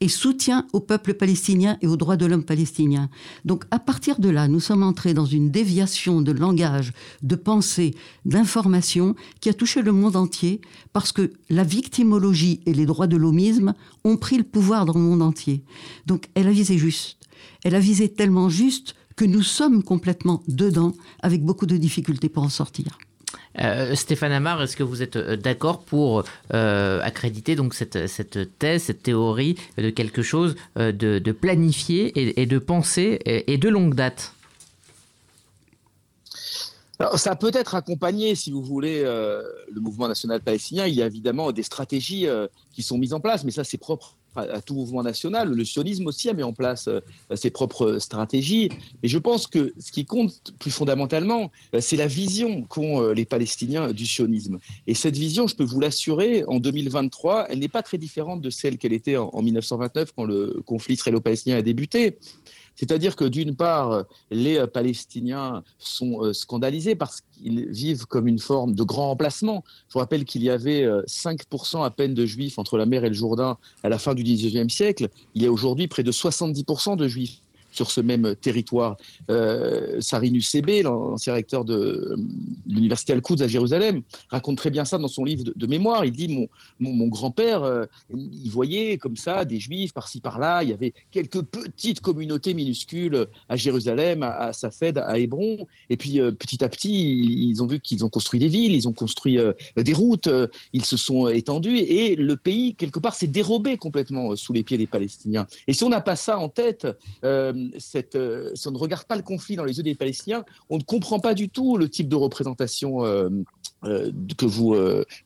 et 0.00 0.08
soutien 0.08 0.66
au 0.72 0.80
peuple 0.80 1.14
palestinien 1.14 1.78
et 1.80 1.86
aux 1.86 1.96
droits 1.96 2.16
de 2.16 2.26
l'homme 2.26 2.44
palestinien. 2.44 3.08
Donc 3.44 3.64
à 3.70 3.78
partir 3.78 4.18
de 4.18 4.28
là, 4.28 4.48
nous 4.48 4.60
sommes 4.60 4.82
entrés 4.82 5.14
dans 5.14 5.24
une 5.24 5.50
déviation 5.50 6.20
de 6.20 6.32
langage, 6.32 6.92
de 7.22 7.36
pensée, 7.36 7.94
d'information 8.24 9.14
qui 9.40 9.48
a 9.48 9.54
touché 9.54 9.82
le 9.82 9.92
monde 9.92 10.16
entier 10.16 10.60
parce 10.92 11.12
que 11.12 11.32
la 11.48 11.64
victimologie 11.64 12.60
et 12.66 12.74
les 12.74 12.86
droits 12.86 13.06
de 13.06 13.16
l'homisme 13.16 13.74
ont 14.04 14.16
pris 14.16 14.36
le 14.36 14.44
pouvoir 14.44 14.84
dans 14.84 14.94
le 14.94 15.00
monde 15.00 15.22
entier. 15.22 15.64
Donc 16.06 16.28
elle 16.34 16.48
a 16.48 16.52
visé 16.52 16.78
juste. 16.78 17.18
Elle 17.64 17.74
a 17.74 17.80
visé 17.80 18.08
tellement 18.08 18.48
juste 18.48 18.94
que 19.16 19.24
nous 19.24 19.42
sommes 19.42 19.82
complètement 19.82 20.42
dedans 20.46 20.92
avec 21.20 21.42
beaucoup 21.42 21.66
de 21.66 21.76
difficultés 21.76 22.28
pour 22.28 22.42
en 22.42 22.50
sortir. 22.50 22.98
Euh, 23.58 23.94
Stéphane 23.94 24.32
Amar, 24.32 24.62
est-ce 24.62 24.76
que 24.76 24.82
vous 24.82 25.02
êtes 25.02 25.16
euh, 25.16 25.36
d'accord 25.36 25.80
pour 25.80 26.24
euh, 26.52 27.00
accréditer 27.02 27.56
donc 27.56 27.74
cette, 27.74 27.98
thèse, 28.58 28.82
cette 28.82 29.02
théorie 29.02 29.56
de 29.78 29.90
quelque 29.90 30.22
chose 30.22 30.56
de, 30.76 31.32
planifié 31.32 32.40
et, 32.40 32.46
de 32.46 32.58
pensé 32.58 33.20
et, 33.24 33.58
de 33.58 33.68
longue 33.68 33.94
date? 33.94 34.32
Ça 37.16 37.36
peut 37.36 37.50
être 37.52 37.74
accompagné, 37.74 38.34
si 38.34 38.50
vous 38.50 38.62
voulez, 38.62 39.02
le 39.02 39.80
mouvement 39.80 40.08
national 40.08 40.40
palestinien. 40.40 40.86
Il 40.86 40.94
y 40.94 41.02
a 41.02 41.06
évidemment 41.06 41.52
des 41.52 41.62
stratégies 41.62 42.26
qui 42.72 42.82
sont 42.82 42.96
mises 42.96 43.12
en 43.12 43.20
place, 43.20 43.44
mais 43.44 43.50
ça, 43.50 43.64
c'est 43.64 43.78
propre 43.78 44.16
à, 44.36 44.60
tout 44.60 44.74
mouvement 44.74 45.02
national. 45.02 45.52
Le 45.52 45.64
sionisme 45.64 46.06
aussi 46.06 46.28
a 46.28 46.32
mis 46.32 46.42
en 46.42 46.52
place 46.52 46.88
ses 47.34 47.50
propres 47.50 47.98
stratégies. 47.98 48.70
Et 49.02 49.08
je 49.08 49.18
pense 49.18 49.46
que 49.46 49.72
ce 49.78 49.92
qui 49.92 50.04
compte 50.04 50.54
plus 50.58 50.70
fondamentalement, 50.70 51.50
c'est 51.80 51.96
la 51.96 52.06
vision 52.06 52.62
qu'ont 52.62 53.10
les 53.12 53.24
Palestiniens 53.24 53.92
du 53.92 54.06
sionisme. 54.06 54.58
Et 54.86 54.94
cette 54.94 55.16
vision, 55.16 55.46
je 55.46 55.56
peux 55.56 55.64
vous 55.64 55.80
l'assurer, 55.80 56.44
en 56.46 56.58
2023, 56.58 57.46
elle 57.50 57.58
n'est 57.58 57.68
pas 57.68 57.82
très 57.82 57.98
différente 57.98 58.40
de 58.40 58.50
celle 58.50 58.78
qu'elle 58.78 58.92
était 58.92 59.16
en, 59.16 59.30
en 59.32 59.42
1929 59.42 60.12
quand 60.14 60.24
le 60.24 60.62
conflit 60.64 60.94
israélo-palestinien 60.94 61.56
a 61.56 61.62
débuté. 61.62 62.18
C'est-à-dire 62.76 63.16
que 63.16 63.24
d'une 63.24 63.56
part, 63.56 64.04
les 64.30 64.58
euh, 64.58 64.66
Palestiniens 64.66 65.64
sont 65.78 66.22
euh, 66.22 66.32
scandalisés 66.32 66.94
parce 66.94 67.22
qu'ils 67.32 67.66
vivent 67.70 68.06
comme 68.06 68.28
une 68.28 68.38
forme 68.38 68.74
de 68.74 68.82
grand 68.82 69.08
remplacement. 69.08 69.64
Je 69.88 69.94
vous 69.94 69.98
rappelle 69.98 70.24
qu'il 70.24 70.42
y 70.42 70.50
avait 70.50 70.86
5% 71.06 71.78
euh, 71.78 71.82
à 71.82 71.90
peine 71.90 72.14
de 72.14 72.26
juifs 72.26 72.58
entre 72.58 72.76
la 72.76 72.86
mer 72.86 73.04
et 73.04 73.08
le 73.08 73.14
Jourdain 73.14 73.56
à 73.82 73.88
la 73.88 73.98
fin 73.98 74.14
du 74.14 74.22
XIXe 74.22 74.72
siècle. 74.72 75.08
Il 75.34 75.42
y 75.42 75.46
a 75.46 75.52
aujourd'hui 75.52 75.88
près 75.88 76.02
de 76.02 76.12
70% 76.12 76.96
de 76.96 77.08
juifs 77.08 77.40
sur 77.76 77.90
ce 77.90 78.00
même 78.00 78.34
territoire. 78.36 78.96
Euh, 79.30 80.00
Sarinu 80.00 80.40
Sebe, 80.40 80.82
l'ancien 80.82 81.34
recteur 81.34 81.64
de 81.64 82.16
l'université 82.66 83.12
Al-Quds 83.12 83.42
à 83.42 83.48
Jérusalem, 83.48 84.02
raconte 84.30 84.56
très 84.56 84.70
bien 84.70 84.84
ça 84.84 84.98
dans 84.98 85.08
son 85.08 85.24
livre 85.24 85.44
de, 85.54 85.66
mémoire. 85.66 86.04
Il 86.04 86.12
dit 86.12 86.48
Mon, 86.80 87.08
grand-père, 87.08 87.62
euh, 87.62 87.84
il 88.10 88.50
voyait 88.50 88.96
comme 88.98 89.16
ça 89.16 89.44
des 89.44 89.60
juifs 89.60 89.92
par-ci 89.92 90.20
par-là. 90.20 90.62
Il 90.62 90.70
y 90.70 90.72
avait 90.72 90.94
quelques 91.10 91.42
petites 91.42 92.00
communautés 92.00 92.54
minuscules 92.54 93.26
à 93.48 93.56
Jérusalem, 93.56 94.22
à, 94.22 94.52
Safed, 94.52 94.98
à 94.98 95.18
Hébron. 95.18 95.66
Et 95.90 95.96
puis 95.96 96.20
euh, 96.20 96.32
petit 96.32 96.64
à 96.64 96.68
petit, 96.68 97.50
ils 97.50 97.62
ont 97.62 97.66
vu 97.66 97.80
qu'ils 97.80 98.04
ont 98.04 98.08
construit 98.08 98.40
des 98.40 98.48
villes, 98.48 98.74
ils 98.74 98.88
ont 98.88 98.92
construit 98.92 99.38
euh, 99.38 99.52
des 99.76 99.92
routes, 99.92 100.28
ils 100.72 100.84
se 100.84 100.96
sont 100.96 101.28
étendus. 101.28 101.78
Et 101.78 102.16
le 102.16 102.36
pays, 102.36 102.74
quelque 102.74 102.98
part, 102.98 103.14
s'est 103.14 103.26
dérobé 103.26 103.76
complètement 103.76 104.34
sous 104.36 104.52
les 104.52 104.62
pieds 104.62 104.78
des 104.78 104.86
Palestiniens. 104.86 105.46
Et 105.66 105.72
si 105.72 105.84
on 105.84 105.88
n'a 105.88 106.00
pas 106.00 106.16
ça 106.16 106.38
en 106.38 106.48
tête, 106.48 106.86
euh, 108.14 108.50
si 108.54 108.68
on 108.68 108.70
ne 108.70 108.78
regarde 108.78 109.04
pas 109.04 109.16
le 109.16 109.22
conflit 109.22 109.56
dans 109.56 109.64
les 109.64 109.76
yeux 109.76 109.82
des 109.82 109.94
Palestiniens, 109.94 110.44
on 110.70 110.78
ne 110.78 110.82
comprend 110.82 111.20
pas 111.20 111.34
du 111.34 111.48
tout 111.48 111.76
le 111.76 111.88
type 111.88 112.08
de 112.08 112.16
représentation 112.16 113.04
euh, 113.04 113.28
euh, 113.84 114.10
que, 114.36 114.46
vous, 114.46 114.76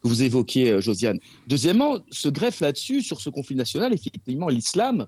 vous 0.02 0.22
évoquez, 0.22 0.80
Josiane. 0.80 1.18
Deuxièmement, 1.46 1.98
se 2.10 2.28
greffe 2.28 2.60
là-dessus, 2.60 3.02
sur 3.02 3.20
ce 3.20 3.30
conflit 3.30 3.56
national, 3.56 3.92
effectivement, 3.92 4.48
l'islam, 4.48 5.06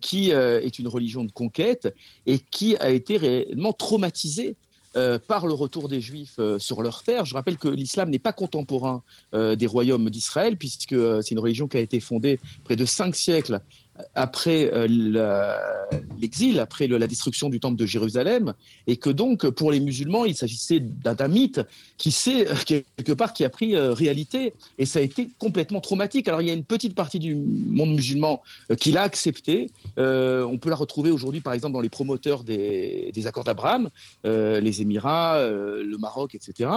qui 0.00 0.30
est 0.30 0.78
une 0.78 0.88
religion 0.88 1.24
de 1.24 1.32
conquête 1.32 1.92
et 2.26 2.38
qui 2.38 2.76
a 2.76 2.90
été 2.90 3.16
réellement 3.16 3.72
traumatisé 3.72 4.56
par 5.26 5.46
le 5.46 5.54
retour 5.54 5.88
des 5.88 6.00
Juifs 6.00 6.38
sur 6.58 6.82
leur 6.82 7.02
terre. 7.02 7.24
Je 7.24 7.34
rappelle 7.34 7.56
que 7.56 7.68
l'islam 7.68 8.10
n'est 8.10 8.18
pas 8.18 8.32
contemporain 8.32 9.02
des 9.32 9.66
royaumes 9.66 10.10
d'Israël, 10.10 10.56
puisque 10.56 10.94
c'est 11.22 11.30
une 11.30 11.40
religion 11.40 11.66
qui 11.66 11.78
a 11.78 11.80
été 11.80 11.98
fondée 11.98 12.38
près 12.64 12.76
de 12.76 12.84
cinq 12.84 13.16
siècles 13.16 13.62
après 14.14 14.70
euh, 14.72 14.86
l'exil, 16.20 16.60
après 16.60 16.86
la 16.86 17.06
destruction 17.06 17.50
du 17.50 17.60
temple 17.60 17.76
de 17.76 17.86
Jérusalem, 17.86 18.54
et 18.86 18.96
que 18.96 19.10
donc 19.10 19.48
pour 19.50 19.70
les 19.70 19.80
musulmans, 19.80 20.24
il 20.24 20.34
s'agissait 20.34 20.80
d'un 20.80 21.28
mythe 21.28 21.60
qui 21.98 22.10
sait 22.10 22.48
euh, 22.48 22.54
quelque 22.64 23.12
part 23.12 23.32
qui 23.32 23.44
a 23.44 23.50
pris 23.50 23.76
euh, 23.76 23.92
réalité, 23.92 24.54
et 24.78 24.86
ça 24.86 24.98
a 24.98 25.02
été 25.02 25.28
complètement 25.38 25.80
traumatique. 25.80 26.28
Alors 26.28 26.40
il 26.40 26.48
y 26.48 26.50
a 26.50 26.54
une 26.54 26.64
petite 26.64 26.94
partie 26.94 27.18
du 27.18 27.34
monde 27.34 27.94
musulman 27.94 28.42
qui 28.78 28.92
l'a 28.92 29.02
accepté. 29.02 29.70
on 29.96 30.58
peut 30.58 30.70
la 30.70 30.76
retrouver 30.76 31.10
aujourd'hui, 31.10 31.40
par 31.40 31.52
exemple, 31.52 31.74
dans 31.74 31.80
les 31.80 31.88
promoteurs 31.88 32.44
des, 32.44 33.12
accords 33.26 33.44
d'Abraham, 33.44 33.90
les 34.24 34.82
Émirats, 34.82 35.38
le 35.48 35.96
Maroc, 35.98 36.34
etc. 36.34 36.70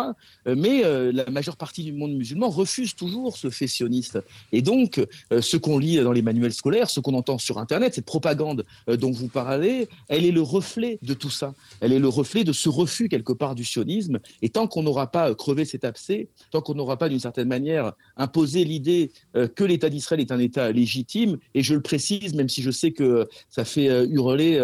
mais 0.45 0.83
la 1.11 1.29
majeure 1.29 1.57
partie 1.57 1.83
du 1.83 1.93
monde 1.93 2.13
musulman 2.13 2.49
refuse 2.49 2.95
toujours 2.95 3.37
ce 3.37 3.49
fait 3.49 3.67
sioniste. 3.67 4.19
Et 4.51 4.61
donc, 4.61 5.03
ce 5.31 5.57
qu'on 5.57 5.79
lit 5.79 5.97
dans 5.97 6.11
les 6.11 6.21
manuels 6.21 6.53
scolaires, 6.53 6.89
ce 6.89 6.99
qu'on 7.05 7.13
entend 7.13 7.37
sur 7.37 7.59
Internet, 7.59 7.93
cette 7.93 8.05
propagande 8.05 8.65
euh, 8.89 8.97
dont 8.97 9.11
vous 9.11 9.27
parlez, 9.27 9.87
elle 10.07 10.25
est 10.25 10.31
le 10.31 10.41
reflet 10.41 10.97
de 11.03 11.13
tout 11.13 11.29
ça. 11.29 11.53
Elle 11.79 11.93
est 11.93 11.99
le 11.99 12.07
reflet 12.07 12.43
de 12.43 12.51
ce 12.51 12.67
refus 12.67 13.09
quelque 13.09 13.31
part 13.31 13.53
du 13.53 13.63
sionisme. 13.63 14.19
Et 14.41 14.49
tant 14.49 14.65
qu'on 14.65 14.81
n'aura 14.81 15.11
pas 15.11 15.29
euh, 15.29 15.35
crevé 15.35 15.65
cet 15.65 15.85
abcès, 15.85 16.29
tant 16.49 16.61
qu'on 16.61 16.73
n'aura 16.73 16.97
pas 16.97 17.07
d'une 17.07 17.19
certaine 17.19 17.47
manière 17.47 17.93
imposé 18.17 18.63
l'idée 18.63 19.11
euh, 19.35 19.47
que 19.47 19.63
l'État 19.63 19.91
d'Israël 19.91 20.19
est 20.19 20.31
un 20.31 20.39
État 20.39 20.71
légitime, 20.71 21.37
et 21.53 21.61
je 21.61 21.75
le 21.75 21.81
précise, 21.81 22.33
même 22.33 22.49
si 22.49 22.63
je 22.63 22.71
sais 22.71 22.91
que 22.91 23.29
ça 23.49 23.65
fait 23.65 23.85
hurler 24.07 24.59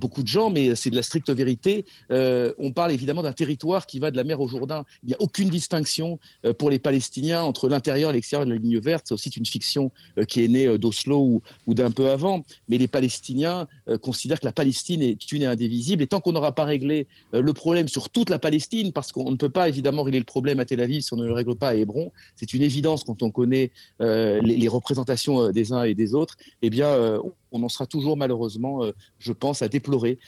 beaucoup 0.00 0.22
de 0.22 0.28
gens, 0.28 0.50
mais 0.50 0.74
c'est 0.74 0.90
de 0.90 0.96
la 0.96 1.02
stricte 1.02 1.30
vérité, 1.30 1.84
on 2.10 2.72
parle 2.74 2.92
évidemment 2.92 3.22
d'un 3.22 3.32
territoire 3.32 3.86
qui 3.86 3.98
va 3.98 4.10
de 4.10 4.16
la 4.16 4.24
mer 4.24 4.40
au 4.40 4.48
Jourdain. 4.48 4.84
Il 5.02 5.08
n'y 5.08 5.14
a 5.14 5.20
aucune 5.20 5.48
distinction 5.48 6.18
pour 6.58 6.70
les 6.70 6.78
Palestiniens 6.78 7.42
entre 7.42 7.68
l'intérieur 7.68 8.10
et 8.10 8.14
l'extérieur 8.14 8.46
de 8.46 8.52
la 8.52 8.58
ligne 8.58 8.78
verte. 8.78 9.06
C'est 9.08 9.14
aussi 9.14 9.30
une 9.30 9.46
fiction 9.46 9.90
qui 10.28 10.44
est 10.44 10.48
née 10.48 10.78
d'Oslo 10.78 11.18
ou, 11.18 11.42
ou 11.66 11.74
d'un 11.84 11.90
peu 11.90 12.10
avant, 12.10 12.44
mais 12.68 12.78
les 12.78 12.88
Palestiniens 12.88 13.68
euh, 13.88 13.98
considèrent 13.98 14.40
que 14.40 14.46
la 14.46 14.52
Palestine 14.52 15.02
est 15.02 15.32
une 15.32 15.42
et 15.42 15.46
indivisible. 15.46 16.02
Et 16.02 16.06
tant 16.06 16.20
qu'on 16.20 16.32
n'aura 16.32 16.52
pas 16.52 16.64
réglé 16.64 17.06
euh, 17.34 17.42
le 17.42 17.52
problème 17.52 17.88
sur 17.88 18.08
toute 18.10 18.30
la 18.30 18.38
Palestine, 18.38 18.92
parce 18.92 19.12
qu'on 19.12 19.30
ne 19.30 19.36
peut 19.36 19.50
pas 19.50 19.68
évidemment 19.68 20.02
régler 20.02 20.20
le 20.20 20.24
problème 20.24 20.60
à 20.60 20.64
Tel 20.64 20.80
Aviv 20.80 21.02
si 21.02 21.12
on 21.12 21.16
ne 21.16 21.26
le 21.26 21.32
règle 21.32 21.54
pas 21.54 21.68
à 21.68 21.74
Hébron, 21.74 22.10
c'est 22.36 22.54
une 22.54 22.62
évidence 22.62 23.04
quand 23.04 23.22
on 23.22 23.30
connaît 23.30 23.70
euh, 24.00 24.40
les, 24.40 24.68
représentations 24.68 25.50
des 25.50 25.72
uns 25.72 25.84
et 25.84 25.94
des 25.94 26.14
autres, 26.14 26.36
eh 26.62 26.70
bien, 26.70 27.20
on 27.52 27.62
en 27.62 27.68
sera 27.68 27.86
toujours 27.86 28.16
malheureusement, 28.16 28.80
je 29.18 29.32
pense, 29.32 29.60
à 29.60 29.68
déplorer 29.68 30.18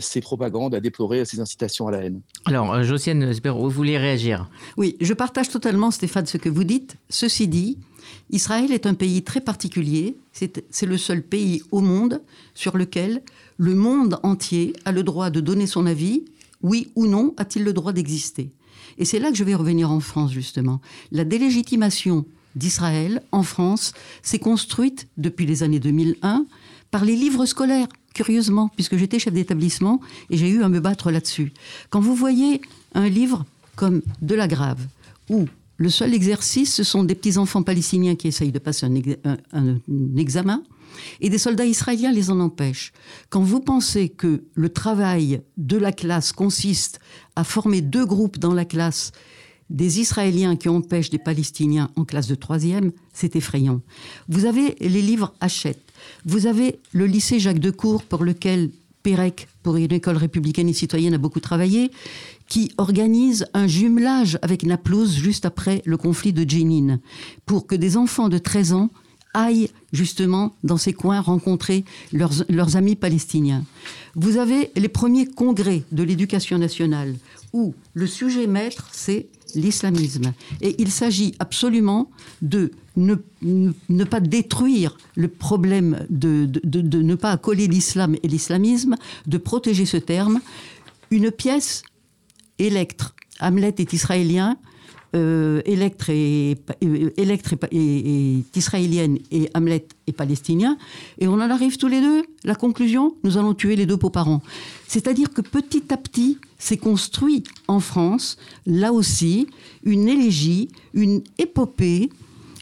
ces 0.00 0.20
propagandes, 0.22 0.74
à 0.74 0.80
déplorer 0.80 1.24
ces 1.26 1.40
incitations 1.40 1.86
à 1.88 1.90
la 1.90 1.98
haine. 1.98 2.20
Alors, 2.46 2.82
Josiane 2.82 3.32
vous 3.50 3.70
voulez 3.70 3.98
réagir? 3.98 4.48
Oui, 4.76 4.96
je 5.00 5.12
partage 5.12 5.50
totalement, 5.50 5.90
Stéphane, 5.90 6.26
ce 6.26 6.38
que 6.38 6.48
vous 6.48 6.64
dites. 6.64 6.96
Ceci 7.10 7.48
dit, 7.48 7.78
Israël 8.30 8.72
est 8.72 8.86
un 8.86 8.94
pays 8.94 9.22
très 9.22 9.40
particulier. 9.40 10.16
C'est 10.32 10.86
le 10.86 10.98
seul 10.98 11.22
pays 11.22 11.62
au 11.70 11.80
monde 11.80 12.22
sur 12.54 12.76
lequel 12.76 13.22
le 13.58 13.74
monde 13.74 14.18
entier 14.22 14.74
a 14.84 14.92
le 14.92 15.02
droit 15.02 15.30
de 15.30 15.40
donner 15.40 15.66
son 15.66 15.86
avis. 15.86 16.24
Oui 16.62 16.90
ou 16.94 17.06
non, 17.06 17.34
a-t-il 17.36 17.64
le 17.64 17.72
droit 17.72 17.92
d'exister 17.92 18.50
Et 18.98 19.04
c'est 19.04 19.18
là 19.18 19.30
que 19.30 19.36
je 19.36 19.44
vais 19.44 19.54
revenir 19.54 19.90
en 19.90 20.00
France, 20.00 20.32
justement. 20.32 20.80
La 21.10 21.24
délégitimation 21.24 22.24
d'Israël 22.54 23.22
en 23.32 23.42
France 23.42 23.92
s'est 24.22 24.38
construite 24.38 25.08
depuis 25.16 25.46
les 25.46 25.62
années 25.62 25.80
2001 25.80 26.46
par 26.90 27.04
les 27.04 27.16
livres 27.16 27.46
scolaires, 27.46 27.88
curieusement, 28.14 28.70
puisque 28.74 28.96
j'étais 28.96 29.18
chef 29.18 29.32
d'établissement 29.32 30.00
et 30.30 30.36
j'ai 30.36 30.48
eu 30.48 30.62
à 30.62 30.68
me 30.68 30.80
battre 30.80 31.10
là-dessus. 31.10 31.52
Quand 31.90 32.00
vous 32.00 32.14
voyez 32.14 32.60
un 32.94 33.08
livre 33.08 33.44
comme 33.76 34.02
De 34.20 34.34
la 34.34 34.48
Grave, 34.48 34.86
ou 35.30 35.46
le 35.82 35.90
seul 35.90 36.14
exercice, 36.14 36.72
ce 36.72 36.84
sont 36.84 37.02
des 37.02 37.16
petits-enfants 37.16 37.64
palestiniens 37.64 38.14
qui 38.14 38.28
essayent 38.28 38.52
de 38.52 38.60
passer 38.60 38.86
un, 38.86 39.80
examen 40.16 40.62
et 41.20 41.28
des 41.28 41.38
soldats 41.38 41.66
israéliens 41.66 42.12
les 42.12 42.30
en 42.30 42.38
empêchent. 42.38 42.92
Quand 43.30 43.42
vous 43.42 43.58
pensez 43.58 44.08
que 44.08 44.44
le 44.54 44.68
travail 44.68 45.42
de 45.56 45.76
la 45.76 45.90
classe 45.90 46.30
consiste 46.32 47.00
à 47.34 47.42
former 47.42 47.80
deux 47.80 48.06
groupes 48.06 48.38
dans 48.38 48.54
la 48.54 48.64
classe, 48.64 49.10
des 49.70 50.00
Israéliens 50.00 50.54
qui 50.54 50.68
empêchent 50.68 51.10
des 51.10 51.18
Palestiniens 51.18 51.90
en 51.96 52.04
classe 52.04 52.28
de 52.28 52.34
troisième, 52.36 52.92
c'est 53.12 53.34
effrayant. 53.34 53.80
Vous 54.28 54.44
avez 54.44 54.76
les 54.80 55.02
livres 55.02 55.34
Hachette. 55.40 55.82
Vous 56.24 56.46
avez 56.46 56.78
le 56.92 57.06
lycée 57.06 57.40
Jacques 57.40 57.58
Decour 57.58 58.04
pour 58.04 58.22
lequel 58.22 58.70
Pérec, 59.02 59.48
pour 59.62 59.76
une 59.76 59.92
école 59.92 60.16
républicaine 60.16 60.68
et 60.68 60.74
citoyenne, 60.74 61.14
a 61.14 61.18
beaucoup 61.18 61.40
travaillé 61.40 61.90
qui 62.52 62.70
organise 62.76 63.46
un 63.54 63.66
jumelage 63.66 64.38
avec 64.42 64.64
Naplouse 64.64 65.14
juste 65.14 65.46
après 65.46 65.80
le 65.86 65.96
conflit 65.96 66.34
de 66.34 66.46
Jenin, 66.46 67.00
pour 67.46 67.66
que 67.66 67.74
des 67.74 67.96
enfants 67.96 68.28
de 68.28 68.36
13 68.36 68.74
ans 68.74 68.90
aillent 69.32 69.70
justement 69.94 70.54
dans 70.62 70.76
ces 70.76 70.92
coins 70.92 71.22
rencontrer 71.22 71.86
leurs, 72.12 72.44
leurs 72.50 72.76
amis 72.76 72.94
palestiniens. 72.94 73.64
Vous 74.16 74.36
avez 74.36 74.70
les 74.76 74.90
premiers 74.90 75.24
congrès 75.24 75.84
de 75.92 76.02
l'éducation 76.02 76.58
nationale 76.58 77.14
où 77.54 77.72
le 77.94 78.06
sujet 78.06 78.46
maître, 78.46 78.86
c'est 78.92 79.28
l'islamisme. 79.54 80.34
Et 80.60 80.74
il 80.78 80.90
s'agit 80.90 81.34
absolument 81.38 82.10
de 82.42 82.72
ne, 82.96 83.14
ne, 83.40 84.04
pas 84.04 84.20
détruire 84.20 84.98
le 85.16 85.28
problème, 85.28 86.06
de, 86.10 86.44
de, 86.44 86.60
de, 86.64 86.82
de 86.82 87.00
ne 87.00 87.14
pas 87.14 87.34
coller 87.38 87.66
l'islam 87.66 88.14
et 88.22 88.28
l'islamisme, 88.28 88.96
de 89.26 89.38
protéger 89.38 89.86
ce 89.86 89.96
terme. 89.96 90.42
Une 91.10 91.30
pièce 91.30 91.82
Électre. 92.62 93.14
Hamlet 93.40 93.74
est 93.78 93.92
israélien. 93.92 94.56
Euh, 95.14 95.60
Électre, 95.66 96.08
est, 96.08 96.56
israélienne 98.56 99.18
et 99.30 99.50
Hamlet 99.54 99.86
est 100.06 100.12
palestinien. 100.12 100.78
Et 101.18 101.28
on 101.28 101.34
en 101.34 101.50
arrive 101.50 101.76
tous 101.76 101.88
les 101.88 102.00
deux. 102.00 102.22
La 102.44 102.54
conclusion, 102.54 103.14
nous 103.24 103.36
allons 103.36 103.52
tuer 103.52 103.76
les 103.76 103.84
deux 103.84 103.96
beaux-parents. 103.96 104.40
C'est-à-dire 104.88 105.30
que 105.30 105.42
petit 105.42 105.92
à 105.92 105.96
petit, 105.96 106.38
s'est 106.58 106.78
construit 106.78 107.42
en 107.66 107.80
France, 107.80 108.38
là 108.64 108.92
aussi, 108.92 109.48
une 109.82 110.08
élégie, 110.08 110.68
une 110.94 111.22
épopée 111.38 112.08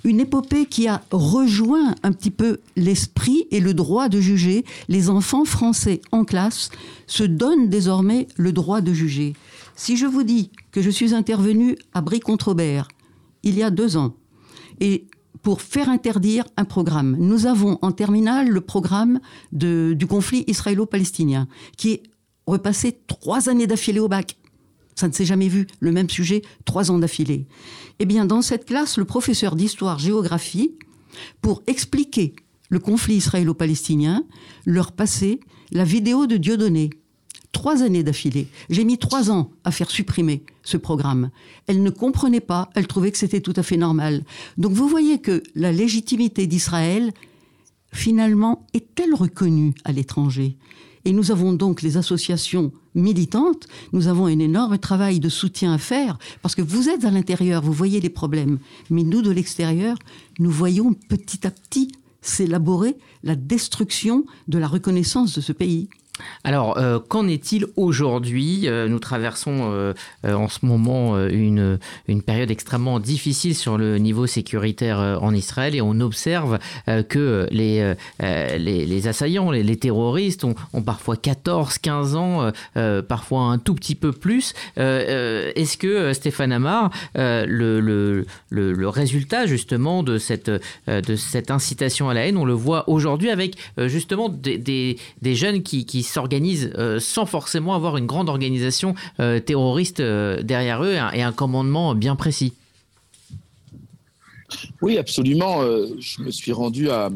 une 0.05 0.21
épopée 0.21 0.67
qui 0.67 0.89
a 0.89 1.03
rejoint 1.11 1.95
un 2.03 2.13
petit 2.13 2.31
peu 2.31 2.61
l'esprit 2.77 3.47
et 3.51 3.61
le 3.61 3.75
droit 3.75 4.09
de 4.09 4.21
juger. 4.21 4.65
Les 4.89 5.11
enfants 5.11 5.45
français 5.45 6.01
en 6.11 6.25
classe 6.25 6.71
se 7.07 7.23
donnent 7.23 7.69
désormais 7.69 8.27
le 8.37 8.53
droit 8.53 8.81
de 8.81 8.93
juger. 8.93 9.35
Si 9.83 9.97
je 9.97 10.05
vous 10.05 10.25
dis 10.25 10.51
que 10.73 10.83
je 10.83 10.91
suis 10.91 11.15
intervenue 11.15 11.75
à 11.95 12.03
Brie-contre-Aubert 12.03 12.87
il 13.43 13.57
y 13.57 13.63
a 13.63 13.71
deux 13.71 13.97
ans, 13.97 14.15
et 14.79 15.07
pour 15.41 15.63
faire 15.63 15.89
interdire 15.89 16.45
un 16.59 16.67
programme. 16.67 17.17
Nous 17.19 17.47
avons 17.47 17.79
en 17.81 17.91
terminale 17.91 18.51
le 18.51 18.61
programme 18.61 19.21
du 19.53 20.07
conflit 20.07 20.45
israélo-palestinien, 20.49 21.49
qui 21.79 21.93
est 21.93 22.03
repassé 22.47 23.01
trois 23.07 23.49
années 23.49 23.67
d'affilée 23.67 24.01
au 24.01 24.09
bac. 24.09 24.37
Ça 24.97 25.09
ne 25.09 25.15
s'est 25.15 25.25
jamais 25.25 25.49
vu, 25.49 25.67
le 25.81 25.93
même 25.93 26.11
sujet, 26.11 26.43
trois 26.67 26.91
ans 26.91 26.99
d'affilée. 26.99 27.47
Eh 28.01 28.05
bien, 28.05 28.27
dans 28.27 28.43
cette 28.43 28.67
classe, 28.67 28.99
le 28.99 29.07
professeur 29.07 29.57
d'histoire-géographie, 29.57 30.75
pour 31.41 31.63
expliquer 31.67 32.35
le 32.69 32.81
conflit 32.81 33.15
israélo-palestinien, 33.15 34.25
leur 34.67 34.93
passait 34.93 35.41
la 35.73 35.85
vidéo 35.85 36.27
de 36.27 36.37
Dieudonné. 36.37 36.91
Trois 37.53 37.83
années 37.83 38.03
d'affilée. 38.03 38.49
J'ai 38.71 38.85
mis 38.85 38.97
trois 38.97 39.31
ans 39.31 39.51
à 39.65 39.71
faire 39.71 39.91
supprimer 39.91 40.45
ce 40.63 40.77
programme. 40.77 41.31
Elle 41.67 41.83
ne 41.83 41.91
comprenait 41.91 42.41
pas, 42.41 42.71
elle 42.75 42.87
trouvait 42.87 43.11
que 43.11 43.19
c'était 43.19 43.41
tout 43.41 43.55
à 43.57 43.63
fait 43.63 43.77
normal. 43.77 44.25
Donc 44.57 44.73
vous 44.73 44.89
voyez 44.89 45.19
que 45.19 45.43
la 45.55 45.73
légitimité 45.73 46.47
d'Israël, 46.47 47.13
finalement, 47.93 48.67
est-elle 48.73 49.15
reconnue 49.15 49.75
à 49.85 49.93
l'étranger? 49.93 50.57
Et 51.05 51.13
nous 51.13 51.31
avons 51.31 51.53
donc 51.53 51.83
les 51.83 51.97
associations 51.97 52.73
militantes, 52.95 53.67
nous 53.93 54.07
avons 54.07 54.27
un 54.27 54.39
énorme 54.39 54.79
travail 54.79 55.19
de 55.19 55.29
soutien 55.29 55.73
à 55.73 55.79
faire, 55.79 56.19
parce 56.43 56.55
que 56.55 56.63
vous 56.63 56.89
êtes 56.89 57.05
à 57.05 57.11
l'intérieur, 57.11 57.63
vous 57.63 57.73
voyez 57.73 58.01
les 58.01 58.11
problèmes, 58.11 58.59
mais 58.91 59.03
nous, 59.03 59.23
de 59.23 59.31
l'extérieur, 59.31 59.97
nous 60.39 60.51
voyons 60.51 60.93
petit 60.93 61.47
à 61.47 61.51
petit 61.51 61.91
s'élaborer 62.21 62.97
la 63.23 63.35
destruction 63.35 64.25
de 64.47 64.59
la 64.59 64.69
reconnaissance 64.69 65.35
de 65.35 65.41
ce 65.41 65.53
pays. 65.53 65.89
Alors, 66.45 66.79
euh, 66.79 66.99
qu'en 66.99 67.29
est-il 67.29 67.67
aujourd'hui? 67.77 68.63
Euh, 68.67 68.89
Nous 68.89 68.99
traversons 68.99 69.71
euh, 69.73 69.93
en 70.25 70.49
ce 70.49 70.65
moment 70.65 71.19
une, 71.29 71.79
une 72.09 72.23
période 72.23 72.51
extrêmement 72.51 72.99
difficile 72.99 73.55
sur 73.55 73.79
le 73.79 73.99
niveau 73.99 74.27
sécuritaire 74.27 75.19
en 75.21 75.35
Israël 75.35 75.75
et 75.75 75.81
on 75.81 76.01
observe 76.01 76.59
que 77.09 77.47
les, 77.51 77.95
les, 78.21 79.09
assaillants, 79.09 79.51
les, 79.51 79.77
terroristes 79.77 80.45
ont, 80.45 80.55
parfois 80.83 81.17
14, 81.17 81.79
15 81.79 82.17
ans, 82.17 82.51
parfois 83.09 83.43
un 83.43 83.59
tout 83.59 83.75
petit 83.75 83.95
peu 83.95 84.13
plus. 84.13 84.55
Est-ce 84.77 85.77
que, 85.77 86.13
Stéphane 86.13 86.53
Amar, 86.53 86.91
le, 87.15 87.81
le, 87.81 88.25
le, 88.51 88.89
résultat 88.89 89.47
justement 89.47 90.03
de 90.03 90.19
cette, 90.19 90.51
de 90.51 91.17
cette 91.17 91.51
incitation 91.51 92.09
à 92.09 92.15
la 92.15 92.27
haine, 92.27 92.37
on 92.37 92.45
le 92.45 92.53
voit 92.53 92.89
aujourd'hui 92.89 93.31
avec 93.31 93.57
justement 93.79 94.29
des, 94.29 94.59
des, 94.59 94.99
des 95.23 95.35
jeunes 95.35 95.63
qui, 95.63 95.87
qui 95.87 96.03
s'organisent 96.11 96.73
euh, 96.77 97.01
sans 97.01 97.27
forcément 97.27 97.75
avoir 97.75 97.97
une 97.97 98.07
grande 98.07 98.29
organisation 98.29 98.95
euh, 99.19 99.41
terroriste 99.41 100.01
euh, 100.01 100.43
derrière 100.43 100.83
eux 100.83 100.95
et 100.95 101.23
un, 101.23 101.33
commandement 101.33 101.95
bien 101.95 102.17
précis. 102.17 102.53
Oui, 104.83 104.99
absolument. 104.99 105.63
je 105.63 106.23
me 106.23 106.31
suis 106.31 106.53
rendu 106.53 106.91
à 106.91 107.09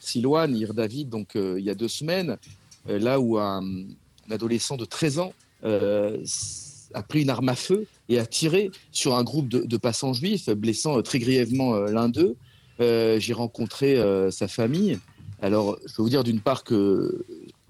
Siloane, 0.00 0.56
Ir 0.56 0.72
David, 0.72 1.08
donc 1.08 1.30
il 1.34 1.64
y 1.64 1.68
a 1.68 1.74
deux 1.74 1.88
semaines, 1.88 2.36
là 2.86 3.18
où 3.18 3.38
un, 3.38 3.62
adolescent 4.30 4.76
de 4.76 4.84
13 4.84 5.18
ans 5.18 5.32
a 5.64 7.02
pris 7.02 7.22
une 7.22 7.30
arme 7.30 7.48
à 7.48 7.56
feu 7.56 7.86
et 8.08 8.20
a 8.20 8.26
tiré 8.26 8.70
sur 8.92 9.16
un 9.16 9.24
groupe 9.24 9.48
de, 9.48 9.62
de 9.62 9.76
passants 9.76 10.12
juifs, 10.12 10.48
blessant 10.50 11.02
très 11.02 11.18
grièvement 11.18 11.74
l'un 11.74 12.08
d'eux. 12.08 12.36
J'ai 12.78 13.32
rencontré 13.32 14.00
sa 14.30 14.46
famille. 14.46 14.98
Alors, 15.42 15.78
je 15.86 15.94
peux 15.94 16.02
vous 16.02 16.08
dire 16.08 16.24
d'une 16.24 16.40
part 16.40 16.62
que 16.64 17.24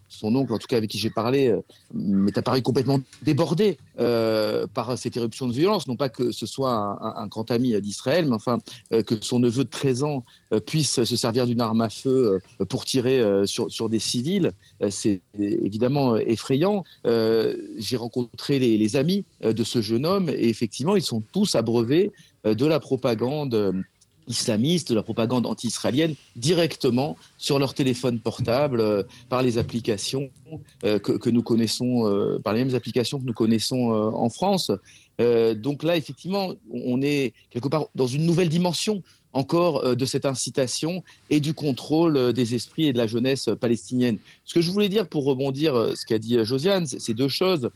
son 0.08 0.34
oncle, 0.34 0.52
en 0.52 0.58
tout 0.58 0.66
cas 0.66 0.76
avec 0.76 0.90
qui 0.90 0.98
j'ai 0.98 1.10
parlé, 1.10 1.48
euh, 1.48 1.60
m'est 1.92 2.36
apparu 2.38 2.62
complètement 2.62 3.00
débordé 3.22 3.78
euh, 3.98 4.66
par 4.66 4.96
cette 4.98 5.16
éruption 5.16 5.46
de 5.48 5.52
violence. 5.52 5.86
Non 5.86 5.96
pas 5.96 6.08
que 6.08 6.32
ce 6.32 6.46
soit 6.46 6.98
un, 7.00 7.26
grand 7.26 7.50
ami 7.50 7.80
d'Israël, 7.80 8.26
mais 8.26 8.34
enfin 8.34 8.58
euh, 8.92 9.02
que 9.02 9.14
son 9.20 9.38
neveu 9.38 9.64
de 9.64 9.70
13 9.70 10.04
ans 10.04 10.24
puisse 10.66 11.02
se 11.02 11.16
servir 11.16 11.46
d'une 11.46 11.60
arme 11.60 11.80
à 11.80 11.88
feu 11.88 12.40
pour 12.68 12.84
tirer 12.84 13.20
sur, 13.46 13.88
des 13.88 13.98
civils, 13.98 14.52
c'est 14.90 15.20
évidemment 15.38 16.16
effrayant. 16.16 16.84
j'ai 17.04 17.96
rencontré 17.96 18.58
les, 18.58 18.96
amis 18.96 19.24
de 19.42 19.64
ce 19.64 19.82
jeune 19.82 20.06
homme 20.06 20.28
et 20.28 20.48
effectivement, 20.48 20.94
ils 20.94 21.02
sont 21.02 21.20
tous 21.32 21.56
abreuvés 21.56 22.12
de 22.44 22.66
la 22.66 22.78
propagande 22.78 23.84
islamistes, 24.28 24.90
de 24.90 24.94
la 24.94 25.02
propagande 25.02 25.46
anti-israélienne 25.46 26.14
directement 26.36 27.16
sur 27.38 27.58
leur 27.58 27.74
téléphone 27.74 28.18
portable 28.20 28.80
euh, 28.80 29.02
par 29.28 29.42
les 29.42 29.58
applications 29.58 30.30
euh, 30.84 30.98
que, 30.98 31.30
nous 31.30 31.42
connaissons, 31.42 32.06
euh, 32.06 32.38
par 32.38 32.52
les 32.52 32.64
mêmes 32.64 32.74
applications 32.74 33.18
que 33.18 33.24
nous 33.24 33.32
connaissons 33.32 33.90
en 33.90 34.28
France. 34.28 34.70
donc 35.18 35.82
là, 35.82 35.96
effectivement, 35.96 36.52
on 36.70 37.00
est 37.02 37.32
quelque 37.50 37.68
part 37.68 37.86
dans 37.94 38.06
une 38.06 38.26
nouvelle 38.26 38.48
dimension 38.48 39.02
encore 39.32 39.96
de 39.96 40.06
cette 40.06 40.24
incitation 40.24 41.02
et 41.30 41.40
du 41.40 41.52
contrôle 41.52 42.32
des 42.32 42.54
esprits 42.54 42.86
et 42.86 42.92
de 42.92 42.98
la 42.98 43.06
jeunesse 43.06 43.50
palestinienne. 43.60 44.18
Ce 44.44 44.54
que 44.54 44.60
je 44.60 44.70
voulais 44.70 44.88
dire 44.88 45.08
pour 45.08 45.24
rebondir 45.24 45.92
ce 45.94 46.06
qu'a 46.06 46.18
dit 46.18 46.42
Josiane, 46.44 46.86
c'est 46.86 47.14
deux 47.14 47.28
choses. 47.28 47.70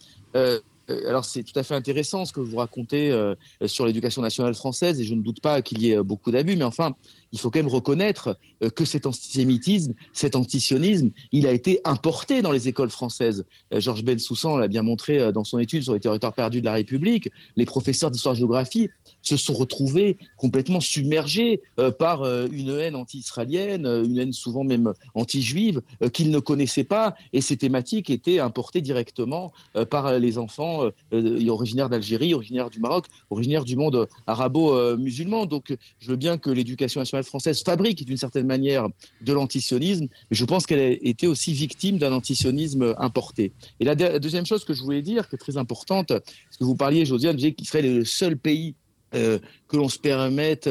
Euh, 0.90 1.08
alors 1.08 1.24
c'est 1.24 1.42
tout 1.42 1.58
à 1.58 1.62
fait 1.62 1.74
intéressant 1.74 2.24
ce 2.24 2.32
que 2.32 2.40
vous 2.40 2.56
racontez 2.56 3.10
euh, 3.10 3.34
sur 3.66 3.86
l'éducation 3.86 4.22
nationale 4.22 4.54
française 4.54 5.00
et 5.00 5.04
je 5.04 5.14
ne 5.14 5.22
doute 5.22 5.40
pas 5.40 5.62
qu'il 5.62 5.82
y 5.82 5.90
ait 5.90 5.98
euh, 5.98 6.02
beaucoup 6.02 6.30
d'abus, 6.30 6.56
mais 6.56 6.64
enfin, 6.64 6.94
il 7.32 7.38
faut 7.38 7.50
quand 7.50 7.58
même 7.58 7.68
reconnaître 7.68 8.36
que 8.74 8.84
cet 8.84 9.06
antisémitisme, 9.06 9.94
cet 10.12 10.36
antisionisme, 10.36 11.10
il 11.32 11.46
a 11.46 11.52
été 11.52 11.80
importé 11.84 12.42
dans 12.42 12.52
les 12.52 12.68
écoles 12.68 12.90
françaises. 12.90 13.44
Georges 13.72 14.04
Bensoussan 14.04 14.56
l'a 14.56 14.68
bien 14.68 14.82
montré 14.82 15.32
dans 15.32 15.44
son 15.44 15.58
étude 15.58 15.82
sur 15.82 15.94
les 15.94 16.00
territoires 16.00 16.34
perdus 16.34 16.60
de 16.60 16.66
la 16.66 16.74
République. 16.74 17.30
Les 17.56 17.66
professeurs 17.66 18.10
d'histoire-géographie 18.10 18.88
se 19.22 19.36
sont 19.36 19.54
retrouvés 19.54 20.18
complètement 20.36 20.80
submergés 20.80 21.60
par 21.98 22.24
une 22.24 22.70
haine 22.70 22.96
anti-israélienne, 22.96 23.86
une 23.86 24.18
haine 24.18 24.32
souvent 24.32 24.64
même 24.64 24.92
anti-juive 25.14 25.82
qu'ils 26.12 26.30
ne 26.30 26.38
connaissaient 26.38 26.84
pas, 26.84 27.14
et 27.32 27.40
ces 27.40 27.56
thématiques 27.56 28.10
étaient 28.10 28.40
importées 28.40 28.80
directement 28.80 29.52
par 29.88 30.18
les 30.18 30.38
enfants 30.38 30.84
euh, 30.84 30.90
euh, 31.12 31.48
originaire 31.48 31.88
d'Algérie, 31.88 32.34
originaire 32.34 32.70
du 32.70 32.80
Maroc, 32.80 33.06
originaire 33.30 33.64
du 33.64 33.76
monde 33.76 34.08
arabo-musulman. 34.26 35.46
Donc, 35.46 35.76
je 35.98 36.08
veux 36.08 36.16
bien 36.16 36.38
que 36.38 36.50
l'éducation 36.50 37.00
nationale 37.00 37.19
française 37.22 37.62
fabrique 37.62 38.04
d'une 38.04 38.16
certaine 38.16 38.46
manière 38.46 38.88
de 39.20 39.32
l'antisionisme, 39.32 40.06
mais 40.30 40.36
je 40.36 40.44
pense 40.44 40.66
qu'elle 40.66 40.80
a 40.80 40.90
été 40.90 41.26
aussi 41.26 41.52
victime 41.52 41.98
d'un 41.98 42.12
antisionisme 42.12 42.94
importé. 42.98 43.52
Et 43.80 43.84
la, 43.84 43.94
deuxième 43.94 44.46
chose 44.46 44.64
que 44.64 44.74
je 44.74 44.82
voulais 44.82 45.02
dire, 45.02 45.28
qui 45.28 45.36
est 45.36 45.38
très 45.38 45.56
importante, 45.56 46.08
parce 46.08 46.56
que 46.58 46.64
vous 46.64 46.76
parliez, 46.76 47.04
Josiane, 47.04 47.36
qu'Israël 47.36 47.86
est 47.86 47.94
le 47.94 48.04
seul 48.04 48.36
pays 48.36 48.74
euh, 49.14 49.38
que 49.68 49.76
l'on 49.76 49.88
se 49.88 49.98
permette 49.98 50.68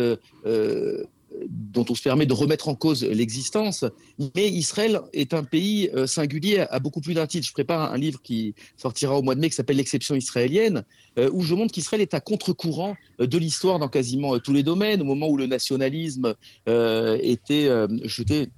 dont 1.48 1.86
on 1.90 1.96
se 1.96 2.02
permet 2.02 2.26
de 2.26 2.34
remettre 2.34 2.68
en 2.68 2.76
cause 2.76 3.04
l'existence. 3.04 3.86
Mais 4.36 4.50
Israël 4.50 5.02
est 5.14 5.34
un 5.34 5.44
pays 5.44 5.90
euh, 5.94 6.08
singulier 6.08 6.66
à 6.70 6.80
beaucoup 6.80 7.02
plus 7.02 7.14
d'un 7.14 7.28
titre. 7.28 7.48
Je 7.48 7.54
prépare 7.54 7.94
un 7.94 7.98
livre 7.98 8.22
qui 8.22 8.56
sortira 8.78 9.18
au 9.18 9.22
mois 9.22 9.36
de 9.36 9.40
mai 9.40 9.50
qui 9.50 9.56
s'appelle 9.56 9.78
L'exception 9.78 10.16
israélienne, 10.16 10.84
euh, 11.18 11.30
où 11.32 11.42
je 11.42 11.56
montre 11.56 11.74
qu'Israël 11.74 12.02
est 12.02 12.14
à 12.14 12.20
contre-courant 12.20 12.96
euh, 13.22 13.28
de 13.28 13.38
l'histoire 13.38 13.80
dans 13.80 13.88
quasiment 13.88 14.38
tous 14.40 14.54
les 14.54 14.64
domaines. 14.64 15.02
Au 15.02 15.06
moment 15.06 15.30
où 15.30 15.38
le 15.38 15.46
nationalisme 15.46 16.34
était 16.66 17.70
jeté 18.04 18.50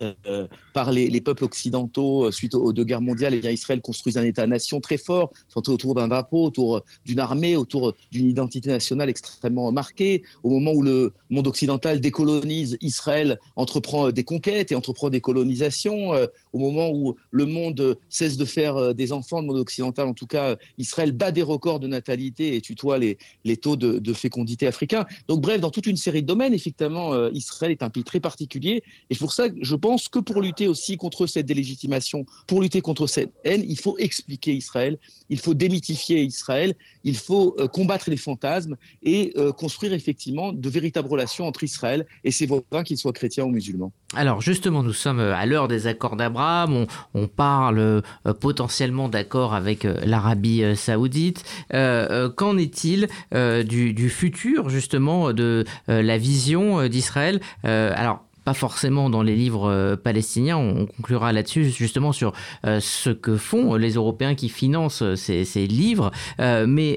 euh, 0.00 0.46
par 0.74 0.92
les, 0.92 1.20
peuples 1.20 1.44
occidentaux 1.44 2.26
euh, 2.26 2.30
suite 2.30 2.54
aux, 2.54 2.72
deux 2.72 2.84
guerres 2.84 3.00
mondiales, 3.00 3.34
Israël 3.34 3.80
construit 3.80 4.16
un 4.16 4.22
État-nation 4.22 4.80
très 4.80 4.96
fort, 4.96 5.32
autour 5.56 5.94
d'un 5.96 6.06
drapeau, 6.06 6.44
autour 6.44 6.82
d'une 7.04 7.18
armée, 7.18 7.56
autour 7.56 7.94
d'une 8.12 8.28
identité 8.28 8.68
nationale 8.68 9.08
extrêmement 9.08 9.72
marquée. 9.72 10.22
Au 10.44 10.50
moment 10.50 10.72
où 10.72 10.82
le 10.82 11.12
monde 11.30 11.48
occidental 11.48 12.00
décolonise, 12.00 12.78
Israël 12.80 13.38
entreprend 13.56 14.12
des 14.12 14.22
conquêtes 14.22 14.70
et 14.70 14.76
entreprend 14.76 15.10
des 15.10 15.20
colonisations. 15.20 16.14
Euh, 16.14 16.26
au 16.52 16.58
moment 16.58 16.90
où 16.90 17.16
le 17.32 17.46
monde 17.46 17.98
cesse 18.08 18.36
de 18.36 18.44
faire 18.44 18.94
des 18.94 19.12
enfants, 19.12 19.40
le 19.40 19.46
monde 19.46 19.58
occidental 19.58 20.06
en 20.06 20.14
tout 20.14 20.26
cas, 20.26 20.56
Israël 20.78 21.12
bat 21.12 21.32
des 21.32 21.42
records 21.42 21.80
de 21.80 21.88
natalité 21.88 22.54
et 22.54 22.60
tutoie 22.60 22.98
les, 22.98 23.16
taux 23.56 23.76
de, 23.76 24.12
fécondité 24.12 24.66
africains. 24.66 25.06
Donc 25.26 25.40
bref, 25.40 25.60
dans 25.60 25.70
toute 25.70 25.86
une 25.86 25.96
série 25.96 26.22
de 26.22 26.26
domaines, 26.26 26.54
effectivement, 26.54 27.28
Israël 27.30 27.72
est 27.72 27.82
un 27.82 27.90
pays 27.90 28.04
très 28.04 28.20
particulier. 28.20 28.82
Et 29.10 29.16
pour 29.16 29.32
ça 29.32 29.48
je 29.60 29.74
pense 29.74 29.87
pense 29.88 30.10
que 30.10 30.18
pour 30.18 30.42
lutter 30.42 30.68
aussi 30.68 30.98
contre 30.98 31.26
cette 31.26 31.46
délégitimation, 31.46 32.26
pour 32.46 32.60
lutter 32.60 32.82
contre 32.82 33.06
cette 33.06 33.32
haine, 33.42 33.64
il 33.66 33.78
faut 33.78 33.96
expliquer 33.96 34.52
Israël, 34.52 34.98
il 35.30 35.38
faut 35.38 35.54
démythifier 35.54 36.20
Israël, 36.20 36.74
il 37.04 37.16
faut 37.16 37.56
euh, 37.58 37.68
combattre 37.68 38.10
les 38.10 38.18
fantasmes 38.18 38.76
et 39.02 39.32
euh, 39.38 39.50
construire 39.50 39.94
effectivement 39.94 40.52
de 40.52 40.68
véritables 40.68 41.08
relations 41.08 41.46
entre 41.46 41.64
Israël 41.64 42.04
et 42.22 42.32
ses 42.32 42.44
voisins, 42.44 42.84
qu'ils 42.84 42.98
soient 42.98 43.14
chrétiens 43.14 43.44
ou 43.44 43.48
musulmans. 43.48 43.90
Alors 44.14 44.42
justement, 44.42 44.82
nous 44.82 44.92
sommes 44.92 45.20
à 45.20 45.46
l'heure 45.46 45.68
des 45.68 45.86
accords 45.86 46.16
d'Abraham, 46.16 46.84
on, 47.14 47.26
parle 47.26 47.78
euh, 47.78 48.02
potentiellement 48.38 49.08
d'accords 49.08 49.54
avec 49.54 49.84
l'Arabie 49.84 50.76
saoudite. 50.76 51.44
Qu'en 51.70 52.58
est-il 52.58 53.08
du, 53.32 53.94
du, 53.94 54.10
futur 54.10 54.68
justement 54.68 55.32
de 55.32 55.64
la 55.86 56.18
vision 56.18 56.88
d'Israël? 56.88 57.40
Alors 57.62 58.27
pas 58.48 58.54
forcément 58.54 59.10
dans 59.10 59.22
les 59.22 59.36
livres 59.36 59.96
palestiniens. 59.96 60.56
On, 60.56 60.86
conclura 60.86 61.34
là-dessus 61.34 61.68
justement 61.70 62.12
sur 62.12 62.32
ce 62.64 63.10
que 63.10 63.36
font 63.36 63.74
les 63.74 63.92
Européens 63.92 64.34
qui 64.34 64.48
financent 64.48 65.02
ces, 65.16 65.66
livres. 65.66 66.10
mais 66.38 66.92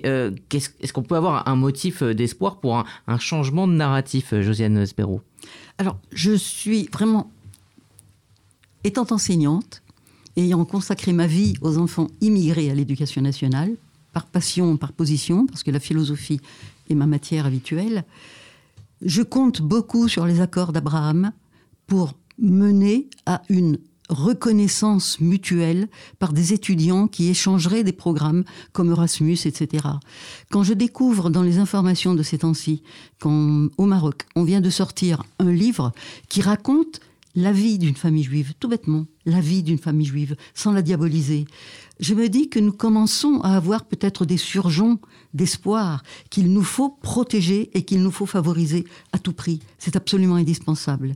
est-ce 0.54 0.94
qu'on 0.94 1.04
peut 1.04 1.18
avoir 1.18 1.50
un 1.50 1.58
motif 1.58 2.04
d'espoir 2.04 2.62
pour 2.62 2.78
un, 2.78 2.86
un, 3.08 3.20
changement 3.20 3.68
de 3.68 3.74
narratif, 3.74 4.34
Josiane 4.40 4.86
Sperou 4.86 5.20
Alors, 5.78 5.98
je 6.14 6.32
suis 6.32 6.88
vraiment, 6.94 7.30
étant 8.86 9.08
enseignante, 9.12 9.82
ayant 10.38 10.64
consacré 10.64 11.12
ma 11.12 11.28
vie 11.28 11.56
aux 11.60 11.78
enfants 11.78 12.08
immigrés 12.22 12.72
à 12.72 12.76
l'éducation 12.76 13.22
nationale, 13.22 13.72
par 14.14 14.26
passion, 14.26 14.78
par 14.78 14.94
position, 14.94 15.48
parce 15.48 15.64
que 15.64 15.72
la 15.72 15.82
philosophie 15.82 16.40
est 16.90 16.96
ma 16.96 17.08
matière 17.08 17.46
habituelle, 17.46 18.06
je 19.02 19.22
compte 19.22 19.62
beaucoup 19.62 20.08
sur 20.08 20.26
les 20.26 20.42
accords 20.42 20.74
d'Abraham 20.74 21.32
pour 21.88 22.14
mener 22.38 23.10
à 23.26 23.42
une 23.50 23.78
reconnaissance 24.10 25.20
mutuelle 25.20 25.88
par 26.20 26.34
des 26.34 26.54
étudiants 26.54 27.08
qui 27.08 27.30
échangeraient 27.30 27.84
des 27.84 27.94
programmes 27.94 28.44
comme 28.74 28.92
Erasmus, 28.92 29.38
etc. 29.46 29.88
Quand 30.50 30.64
je 30.64 30.74
découvre 30.74 31.30
dans 31.30 31.44
les 31.44 31.58
informations 31.58 32.14
de 32.14 32.24
ces 32.24 32.40
temps-ci 32.40 32.84
qu'au 33.22 33.70
Maroc, 33.80 34.26
on 34.36 34.44
vient 34.44 34.62
de 34.62 34.70
sortir 34.70 35.24
un 35.40 35.52
livre 35.52 35.94
qui 36.28 36.42
raconte 36.42 37.00
la 37.36 37.54
vie 37.54 37.78
d'une 37.78 37.96
famille 37.96 38.24
juive, 38.24 38.54
tout 38.60 38.68
bêtement, 38.68 39.06
la 39.26 39.40
vie 39.40 39.64
d'une 39.64 39.78
famille 39.78 40.06
juive, 40.06 40.36
sans 40.54 40.74
la 40.74 40.82
diaboliser. 40.82 41.46
Je 42.02 42.16
me 42.16 42.30
dis 42.30 42.50
que 42.50 42.60
nous 42.60 42.72
commençons 42.72 43.42
à 43.42 43.56
avoir 43.56 43.86
peut-être 43.86 44.26
des 44.26 44.38
surgeons 44.38 45.00
d'espoir 45.36 46.04
qu'il 46.32 46.52
nous 46.52 46.64
faut 46.64 46.90
protéger 46.90 47.70
et 47.76 47.84
qu'il 47.84 48.02
nous 48.02 48.12
faut 48.12 48.26
favoriser 48.26 48.86
à 49.12 49.20
tout 49.20 49.34
prix. 49.34 49.62
C'est 49.78 49.96
absolument 49.96 50.36
indispensable. 50.36 51.16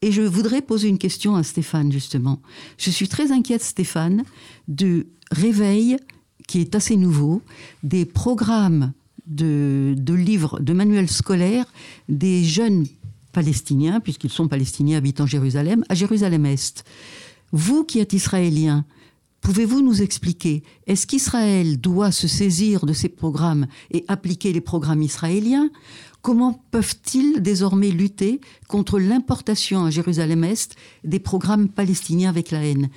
Et 0.00 0.10
je 0.10 0.22
voudrais 0.22 0.62
poser 0.62 0.88
une 0.88 0.98
question 0.98 1.36
à 1.36 1.42
Stéphane, 1.42 1.92
justement. 1.92 2.40
Je 2.78 2.90
suis 2.90 3.08
très 3.08 3.32
inquiète, 3.32 3.62
Stéphane, 3.62 4.24
du 4.66 5.06
réveil 5.30 5.98
qui 6.46 6.60
est 6.60 6.74
assez 6.74 6.96
nouveau, 6.96 7.42
des 7.82 8.06
programmes 8.06 8.92
de, 9.26 9.94
livres, 10.08 10.58
de 10.60 10.72
manuels 10.72 11.10
scolaires 11.10 11.66
des 12.08 12.44
jeunes 12.44 12.86
palestiniens, 13.32 14.00
puisqu'ils 14.00 14.30
sont 14.30 14.48
palestiniens 14.48 14.96
habitant 14.96 15.26
Jérusalem, 15.26 15.84
à 15.90 15.94
Jérusalem-Est. 15.94 16.84
Vous 17.52 17.84
qui 17.84 17.98
êtes 17.98 18.14
israélien, 18.14 18.86
pouvez-vous 19.40 19.82
nous 19.82 20.02
expliquer, 20.02 20.62
est-ce 20.86 21.06
qu'Israël 21.06 21.80
doit 21.80 22.12
se 22.12 22.28
saisir 22.28 22.86
de 22.86 22.92
ces 22.92 23.08
programmes 23.08 23.66
et 23.90 24.04
appliquer 24.08 24.52
les 24.52 24.60
programmes 24.60 25.02
israéliens? 25.02 25.70
Comment 26.22 26.64
peuvent-ils 26.70 27.40
désormais 27.40 27.90
lutter 27.90 28.40
contre 28.68 28.98
l'importation 28.98 29.84
à 29.84 29.90
Jérusalem-Est 29.90 30.76
des 31.04 31.20
programmes 31.20 31.68
palestiniens 31.68 32.30
avec 32.30 32.50
la 32.50 32.64
haine? 32.64 32.90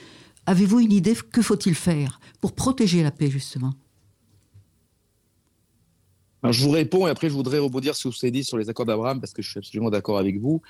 Avez-vous 0.45 0.79
une 0.79 0.91
idée 0.91 1.15
Que 1.31 1.41
faut-il 1.41 1.75
faire 1.75 2.19
pour 2.41 2.53
protéger 2.53 3.03
la 3.03 3.11
paix, 3.11 3.29
justement? 3.29 3.73
Je 6.49 6.63
vous 6.63 6.71
réponds 6.71 7.05
et 7.05 7.11
après 7.11 7.29
je 7.29 7.35
voudrais 7.35 7.59
rebondir 7.59 7.95
sur 7.95 8.11
ce 8.11 8.15
que 8.15 8.21
vous 8.21 8.25
avez 8.25 8.31
dit 8.31 8.43
sur 8.43 8.57
les 8.57 8.67
accords 8.67 8.87
d'Abraham 8.87 9.19
parce 9.19 9.31
que 9.31 9.43
je 9.43 9.49
suis 9.51 9.59
absolument 9.59 9.91
d'accord 9.91 10.17
avec 10.17 10.39
vous. 10.39 10.61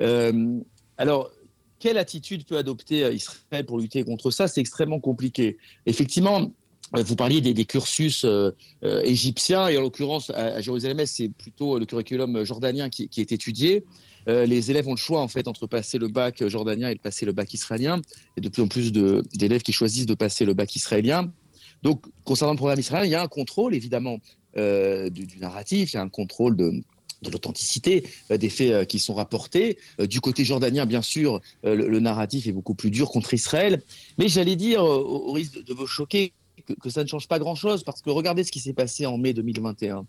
Euh, 0.00 0.58
alors, 0.98 1.30
quelle 1.80 1.98
attitude 1.98 2.44
peut 2.44 2.56
adopter 2.56 3.04
euh, 3.04 3.12
Israël 3.12 3.66
pour 3.66 3.78
lutter 3.78 4.04
contre 4.04 4.30
ça? 4.30 4.46
C'est 4.46 4.60
extrêmement 4.60 5.00
compliqué. 5.00 5.58
Effectivement, 5.86 6.52
euh, 6.96 7.02
vous 7.02 7.16
parliez 7.16 7.40
des, 7.40 7.64
cursus 7.64 8.24
égyptiens 8.82 9.66
et 9.68 9.76
en 9.76 9.80
l'occurrence 9.80 10.30
à, 10.30 10.60
Jérusalem, 10.60 11.04
c'est 11.06 11.28
plutôt 11.28 11.78
le 11.78 11.86
curriculum 11.86 12.44
jordanien 12.44 12.88
qui, 12.88 13.08
est 13.16 13.32
étudié. 13.32 13.84
les 14.26 14.70
élèves 14.70 14.86
ont 14.86 14.92
le 14.92 14.96
choix 14.96 15.20
en 15.20 15.28
fait 15.28 15.48
entre 15.48 15.66
passer 15.66 15.98
le 15.98 16.08
bac 16.08 16.46
jordanien 16.46 16.88
et 16.90 16.96
passer 16.96 17.26
le 17.26 17.32
bac 17.32 17.52
israélien. 17.54 18.00
Et 18.36 18.40
de 18.40 18.48
plus 18.48 18.62
en 18.62 18.68
plus 18.68 18.92
d'élèves 18.92 19.62
qui 19.62 19.72
choisissent 19.72 20.06
de 20.06 20.14
passer 20.14 20.44
le 20.44 20.54
bac 20.54 20.74
israélien. 20.74 21.32
Donc, 21.82 22.04
concernant 22.24 22.52
le 22.52 22.58
programme 22.58 22.80
israélien, 22.80 23.06
il 23.06 23.12
y 23.12 23.14
a 23.14 23.22
un 23.22 23.28
contrôle 23.28 23.74
évidemment 23.74 24.18
euh, 24.56 25.10
du, 25.10 25.38
narratif, 25.38 25.92
il 25.92 25.96
y 25.96 25.98
a 25.98 26.02
un 26.02 26.08
contrôle 26.08 26.56
de, 26.56 26.72
l'authenticité 27.28 28.04
euh, 28.30 28.36
des 28.36 28.48
faits 28.48 28.70
euh, 28.70 28.84
qui 28.84 28.98
sont 28.98 29.14
rapportés. 29.14 29.78
du 29.98 30.20
côté 30.20 30.44
jordanien, 30.44 30.86
bien 30.86 31.02
sûr, 31.02 31.40
le, 31.62 32.00
narratif 32.00 32.46
est 32.46 32.52
beaucoup 32.52 32.74
plus 32.74 32.90
dur 32.90 33.10
contre 33.10 33.34
Israël. 33.34 33.82
Mais 34.18 34.28
j'allais 34.28 34.56
dire, 34.56 34.82
au, 34.82 35.32
risque 35.32 35.62
de, 35.62 35.74
vous 35.74 35.86
choquer, 35.86 36.32
que, 36.60 36.90
ça 36.90 37.02
ne 37.02 37.08
change 37.08 37.28
pas 37.28 37.38
grand-chose, 37.38 37.84
parce 37.84 38.02
que 38.02 38.10
regardez 38.10 38.44
ce 38.44 38.52
qui 38.52 38.60
s'est 38.60 38.72
passé 38.72 39.06
en 39.06 39.18
mai 39.18 39.32
2021. 39.32 40.06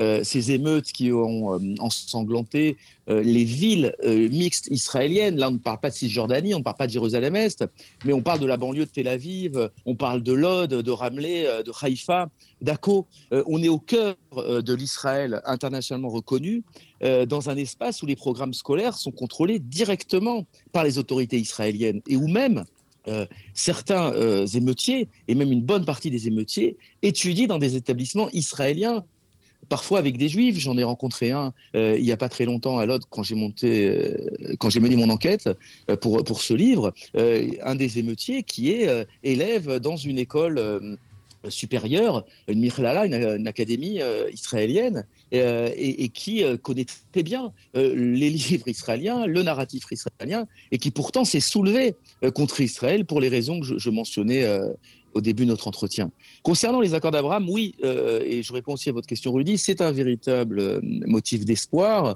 Euh, 0.00 0.24
ces 0.24 0.50
émeutes 0.50 0.86
qui 0.86 1.12
ont 1.12 1.54
euh, 1.54 1.74
ensanglanté 1.78 2.76
euh, 3.08 3.22
les 3.22 3.44
villes 3.44 3.94
mixtes 4.02 4.66
israéliennes. 4.70 5.36
Là, 5.36 5.48
on 5.48 5.52
ne 5.52 5.58
parle 5.58 5.78
pas 5.78 5.90
de 5.90 5.94
Cisjordanie, 5.94 6.54
on 6.54 6.58
ne 6.58 6.64
parle 6.64 6.76
pas 6.76 6.86
de 6.86 6.92
Jérusalem-Est, 6.92 7.64
mais 8.04 8.12
on 8.12 8.22
parle 8.22 8.40
de 8.40 8.46
la 8.46 8.56
banlieue 8.56 8.86
de 8.86 8.90
Tel 8.90 9.06
Aviv, 9.06 9.70
on 9.86 9.94
parle 9.94 10.22
de 10.22 10.32
Lod, 10.32 10.70
de 10.70 10.90
Ramleh, 10.90 11.62
de 11.64 11.72
Haïfa, 11.80 12.28
d'Akko. 12.60 13.06
on 13.30 13.62
est 13.62 13.68
au 13.68 13.78
cœur 13.78 14.16
de 14.36 14.74
l'Israël 14.74 15.42
internationalement 15.44 16.08
reconnu, 16.08 16.64
dans 17.02 17.50
un 17.50 17.56
espace 17.56 18.02
où 18.02 18.06
les 18.06 18.16
programmes 18.16 18.54
scolaires 18.54 18.96
sont 18.96 19.12
contrôlés 19.12 19.58
directement 19.58 20.46
par 20.72 20.84
les 20.84 20.98
autorités 20.98 21.38
israéliennes 21.38 22.00
et 22.08 22.16
où 22.16 22.26
même 22.26 22.64
certains 23.52 24.12
émeutiers, 24.46 25.08
et 25.28 25.34
même 25.34 25.52
une 25.52 25.62
bonne 25.62 25.84
partie 25.84 26.10
des 26.10 26.26
émeutiers, 26.28 26.76
étudient 27.02 27.46
dans 27.46 27.58
des 27.58 27.76
établissements 27.76 28.30
israéliens 28.30 29.04
parfois 29.68 29.98
avec 29.98 30.16
des 30.16 30.28
juifs. 30.28 30.58
J'en 30.58 30.76
ai 30.78 30.84
rencontré 30.84 31.30
un 31.30 31.52
euh, 31.74 31.96
il 31.98 32.04
n'y 32.04 32.12
a 32.12 32.16
pas 32.16 32.28
très 32.28 32.44
longtemps 32.44 32.78
à 32.78 32.86
l'autre 32.86 33.06
quand 33.10 33.22
j'ai 33.22 33.34
monté, 33.34 33.88
euh, 33.88 34.54
quand 34.58 34.70
j'ai 34.70 34.80
mené 34.80 34.96
mon 34.96 35.10
enquête 35.10 35.48
euh, 35.90 35.96
pour, 35.96 36.22
pour 36.24 36.40
ce 36.40 36.54
livre, 36.54 36.92
un 37.14 37.74
des 37.74 37.98
émeutiers 37.98 38.42
qui 38.42 38.70
est 38.70 39.06
élève 39.22 39.78
dans 39.78 39.96
une 39.96 40.18
école 40.18 40.98
supérieure, 41.48 42.24
une 42.48 42.60
Mirlala, 42.60 43.06
une, 43.06 43.46
académie 43.46 44.00
israélienne, 44.32 45.06
et, 45.32 46.08
qui 46.08 46.42
connaît 46.62 46.86
très 47.12 47.22
bien 47.22 47.52
les 47.74 48.30
livres 48.30 48.68
israéliens, 48.68 49.26
le 49.26 49.42
narratif 49.42 49.84
israélien, 49.90 50.46
et 50.70 50.78
qui 50.78 50.90
pourtant 50.90 51.24
s'est 51.24 51.40
soulevé 51.40 51.94
contre 52.34 52.60
Israël 52.60 53.04
pour 53.04 53.20
les 53.20 53.28
raisons 53.28 53.60
que 53.60 53.66
je, 53.66 53.78
je 53.78 53.90
mentionnais 53.90 54.46
au 55.14 55.20
début 55.20 55.44
de 55.44 55.50
notre 55.50 55.68
entretien. 55.68 56.10
Concernant 56.42 56.80
les 56.80 56.94
accords 56.94 57.12
d'Abraham, 57.12 57.48
oui, 57.48 57.74
euh, 57.84 58.20
et 58.24 58.42
je 58.42 58.52
réponds 58.52 58.74
aussi 58.74 58.90
à 58.90 58.92
votre 58.92 59.06
question, 59.06 59.32
Rudy, 59.32 59.56
c'est 59.56 59.80
un 59.80 59.92
véritable 59.92 60.58
euh, 60.58 60.80
motif 60.82 61.44
d'espoir 61.44 62.04
euh, 62.06 62.14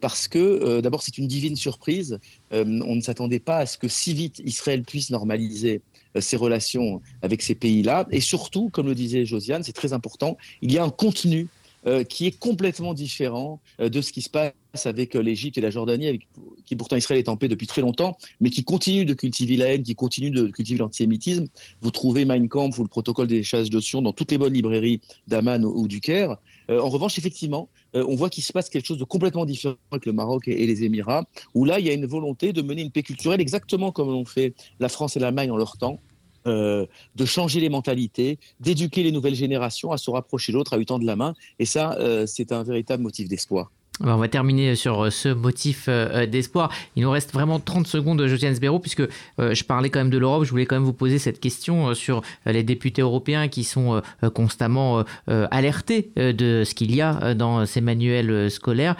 parce 0.00 0.28
que 0.28 0.80
d'abord 0.80 1.02
c'est 1.02 1.18
une 1.18 1.26
divine 1.26 1.56
surprise. 1.56 2.18
on 2.52 2.94
ne 2.94 3.00
s'attendait 3.00 3.40
pas 3.40 3.58
à 3.58 3.66
ce 3.66 3.78
que 3.78 3.88
si 3.88 4.14
vite 4.14 4.40
Israël 4.44 4.82
puisse 4.82 5.10
normaliser 5.10 5.82
ses 6.20 6.36
relations 6.36 7.00
avec 7.22 7.42
ces 7.42 7.54
pays-là. 7.54 8.06
Et 8.10 8.20
surtout, 8.20 8.70
comme 8.70 8.86
le 8.86 8.94
disait 8.94 9.24
Josiane, 9.24 9.62
c'est 9.62 9.72
très 9.72 9.92
important, 9.92 10.36
il 10.60 10.72
y 10.72 10.78
a 10.78 10.84
un 10.84 10.90
contenu 10.90 11.48
euh, 11.84 12.04
qui 12.04 12.28
est 12.28 12.38
complètement 12.38 12.94
différent 12.94 13.60
euh, 13.80 13.88
de 13.88 14.00
ce 14.00 14.12
qui 14.12 14.22
se 14.22 14.30
passe 14.30 14.52
avec 14.84 15.16
euh, 15.16 15.20
l'Égypte 15.20 15.58
et 15.58 15.60
la 15.60 15.70
Jordanie, 15.70 16.20
qui 16.64 16.76
pourtant 16.76 16.94
Israël 16.94 17.18
est 17.18 17.28
en 17.28 17.36
paix 17.36 17.48
depuis 17.48 17.66
très 17.66 17.80
longtemps, 17.80 18.16
mais 18.40 18.50
qui 18.50 18.62
continue 18.62 19.04
de 19.04 19.14
cultiver 19.14 19.56
la 19.56 19.74
haine, 19.74 19.82
qui 19.82 19.96
continue 19.96 20.30
de 20.30 20.46
cultiver 20.46 20.78
l'antisémitisme. 20.78 21.46
Vous 21.80 21.90
trouvez 21.90 22.24
Mein 22.24 22.48
Kampf 22.48 22.78
ou 22.78 22.84
le 22.84 22.88
protocole 22.88 23.26
des 23.26 23.42
chasses 23.42 23.68
de 23.68 24.00
dans 24.00 24.12
toutes 24.12 24.30
les 24.30 24.38
bonnes 24.38 24.52
librairies 24.52 25.00
d'Aman 25.26 25.64
ou, 25.64 25.88
du 25.88 26.00
Caire. 26.00 26.36
En 26.68 26.88
revanche, 26.88 27.18
effectivement, 27.18 27.68
on 27.94 28.14
voit 28.14 28.30
qu'il 28.30 28.42
se 28.42 28.52
passe 28.52 28.68
quelque 28.68 28.86
chose 28.86 28.98
de 28.98 29.04
complètement 29.04 29.44
différent 29.44 29.76
avec 29.90 30.06
le 30.06 30.12
Maroc 30.12 30.48
et, 30.48 30.66
les 30.66 30.84
Émirats, 30.84 31.24
où 31.54 31.64
là, 31.64 31.78
il 31.78 31.86
y 31.86 31.90
a 31.90 31.92
une 31.92 32.06
volonté 32.06 32.52
de 32.52 32.62
mener 32.62 32.82
une 32.82 32.90
paix 32.90 33.02
culturelle 33.02 33.40
exactement 33.40 33.92
comme 33.92 34.08
l'ont 34.08 34.24
fait 34.24 34.54
la 34.80 34.88
France 34.88 35.16
et 35.16 35.20
l'Allemagne 35.20 35.50
en 35.50 35.56
leur 35.56 35.76
temps, 35.76 36.00
euh, 36.46 36.86
de 37.14 37.24
changer 37.24 37.60
les 37.60 37.68
mentalités, 37.68 38.40
d'éduquer 38.58 39.04
les 39.04 39.12
nouvelles 39.12 39.36
générations 39.36 39.92
à 39.92 39.96
se 39.96 40.10
rapprocher 40.10 40.50
l'autre, 40.50 40.72
à 40.72 40.76
lui 40.76 40.86
tendre 40.86 41.04
la 41.04 41.14
main. 41.14 41.34
Et 41.60 41.66
ça, 41.66 41.96
euh, 42.00 42.26
c'est 42.26 42.50
un 42.50 42.64
véritable 42.64 43.02
motif 43.02 43.28
d'espoir. 43.28 43.70
On 44.00 44.16
va 44.16 44.28
terminer 44.28 44.74
sur 44.74 45.04
euh, 45.04 45.10
ce 45.10 45.28
motif 45.28 45.88
d'espoir. 45.88 46.70
Il 46.96 47.02
nous 47.02 47.10
reste 47.10 47.32
vraiment 47.32 47.60
30 47.60 47.86
secondes, 47.86 48.26
Josiane 48.26 48.54
Sbero, 48.54 48.78
puisque 48.78 49.02
je 49.38 49.64
parlais 49.64 49.90
quand 49.90 50.00
même 50.00 50.10
de 50.10 50.18
l'Europe. 50.18 50.44
Je 50.44 50.50
voulais 50.50 50.66
quand 50.66 50.76
même 50.76 50.84
vous 50.84 50.92
poser 50.92 51.18
cette 51.18 51.40
question 51.40 51.94
sur 51.94 52.22
les 52.46 52.62
députés 52.62 53.02
européens 53.02 53.48
qui 53.48 53.64
sont 53.64 54.02
constamment 54.34 55.04
alertés 55.26 56.10
de 56.16 56.62
ce 56.64 56.74
qu'il 56.74 56.94
y 56.94 57.00
a 57.00 57.34
dans 57.34 57.66
ces 57.66 57.80
manuels 57.80 58.50
scolaires. 58.50 58.96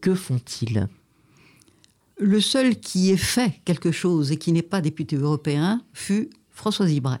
Que 0.00 0.14
font-ils? 0.14 0.88
Le 2.20 2.40
seul 2.40 2.76
qui 2.76 3.10
ait 3.10 3.16
fait 3.16 3.60
quelque 3.64 3.92
chose 3.92 4.30
et 4.30 4.36
qui 4.36 4.52
n'est 4.52 4.60
pas 4.60 4.82
député 4.82 5.16
européen 5.16 5.82
fut 5.94 6.28
François 6.50 6.86
Zibray. 6.86 7.18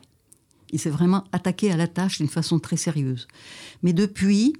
Il 0.72 0.78
s'est 0.78 0.90
vraiment 0.90 1.24
attaqué 1.32 1.72
à 1.72 1.78
la 1.78 1.88
tâche 1.88 2.18
d'une 2.18 2.28
façon 2.28 2.58
très 2.58 2.76
sérieuse. 2.76 3.26
Mais 3.82 3.94
depuis, 3.94 4.52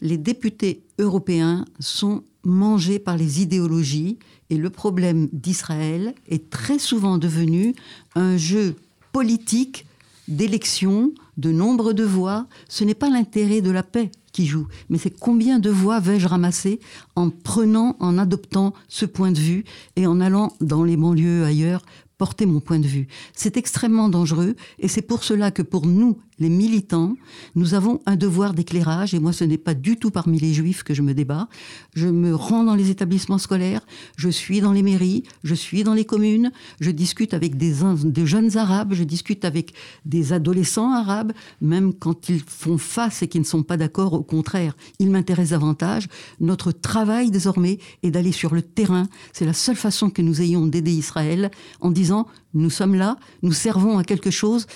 les 0.00 0.18
députés 0.18 0.82
européens 0.98 1.64
sont 1.80 2.22
mangés 2.44 2.98
par 2.98 3.16
les 3.16 3.42
idéologies 3.42 4.18
et 4.50 4.56
le 4.56 4.70
problème 4.70 5.28
d'Israël 5.32 6.14
est 6.28 6.50
très 6.50 6.78
souvent 6.78 7.18
devenu 7.18 7.74
un 8.14 8.36
jeu 8.36 8.76
politique 9.12 9.86
d'élection, 10.28 11.12
de 11.36 11.52
nombre 11.52 11.92
de 11.92 12.04
voix, 12.04 12.46
ce 12.68 12.84
n'est 12.84 12.94
pas 12.94 13.10
l'intérêt 13.10 13.60
de 13.60 13.70
la 13.70 13.82
paix 13.82 14.10
qui 14.32 14.46
joue, 14.46 14.66
mais 14.90 14.98
c'est 14.98 15.16
combien 15.18 15.58
de 15.58 15.70
voix 15.70 16.00
vais-je 16.00 16.26
ramasser 16.26 16.80
en 17.14 17.30
prenant, 17.30 17.96
en 18.00 18.18
adoptant 18.18 18.74
ce 18.88 19.06
point 19.06 19.32
de 19.32 19.38
vue 19.38 19.64
et 19.96 20.06
en 20.06 20.20
allant 20.20 20.52
dans 20.60 20.84
les 20.84 20.96
banlieues 20.96 21.44
ailleurs 21.44 21.84
porter 22.18 22.46
mon 22.46 22.60
point 22.60 22.78
de 22.78 22.86
vue. 22.86 23.08
C'est 23.34 23.56
extrêmement 23.56 24.08
dangereux 24.08 24.56
et 24.78 24.88
c'est 24.88 25.02
pour 25.02 25.22
cela 25.22 25.50
que 25.50 25.62
pour 25.62 25.86
nous, 25.86 26.18
les 26.38 26.48
militants, 26.48 27.16
nous 27.54 27.74
avons 27.74 28.00
un 28.06 28.16
devoir 28.16 28.52
d'éclairage 28.52 29.14
et 29.14 29.18
moi 29.18 29.32
ce 29.32 29.44
n'est 29.44 29.58
pas 29.58 29.74
du 29.74 29.96
tout 29.96 30.10
parmi 30.10 30.38
les 30.38 30.52
juifs 30.52 30.82
que 30.82 30.94
je 30.94 31.02
me 31.02 31.14
débat. 31.14 31.48
Je 31.94 32.08
me 32.08 32.34
rends 32.34 32.64
dans 32.64 32.74
les 32.74 32.90
établissements 32.90 33.38
scolaires, 33.38 33.80
je 34.16 34.28
suis 34.28 34.60
dans 34.60 34.72
les 34.72 34.82
mairies, 34.82 35.22
je 35.44 35.54
suis 35.54 35.82
dans 35.82 35.94
les 35.94 36.04
communes, 36.04 36.52
je 36.80 36.90
discute 36.90 37.32
avec 37.32 37.56
des, 37.56 37.74
des 38.04 38.26
jeunes 38.26 38.56
arabes, 38.56 38.92
je 38.92 39.04
discute 39.04 39.44
avec 39.44 39.72
des 40.04 40.32
adolescents 40.32 40.92
arabes, 40.92 41.32
même 41.60 41.94
quand 41.94 42.28
ils 42.28 42.40
font 42.40 42.78
face 42.78 43.22
et 43.22 43.28
qu'ils 43.28 43.40
ne 43.40 43.46
sont 43.46 43.62
pas 43.62 43.76
d'accord, 43.76 44.12
au 44.12 44.22
contraire, 44.22 44.76
ils 44.98 45.10
m'intéressent 45.10 45.58
davantage. 45.58 46.08
Notre 46.40 46.72
travail 46.72 47.30
désormais 47.30 47.78
est 48.02 48.10
d'aller 48.10 48.32
sur 48.32 48.54
le 48.54 48.62
terrain. 48.62 49.08
C'est 49.32 49.46
la 49.46 49.52
seule 49.52 49.76
façon 49.76 50.10
que 50.10 50.22
nous 50.22 50.42
ayons 50.42 50.66
d'aider 50.66 50.92
Israël 50.92 51.50
en 51.80 51.90
disant 51.90 52.26
nous 52.56 52.70
sommes 52.70 52.94
là, 52.94 53.16
nous 53.42 53.52
servons 53.52 53.98
à 53.98 54.04
quelque 54.04 54.30
chose, 54.30 54.66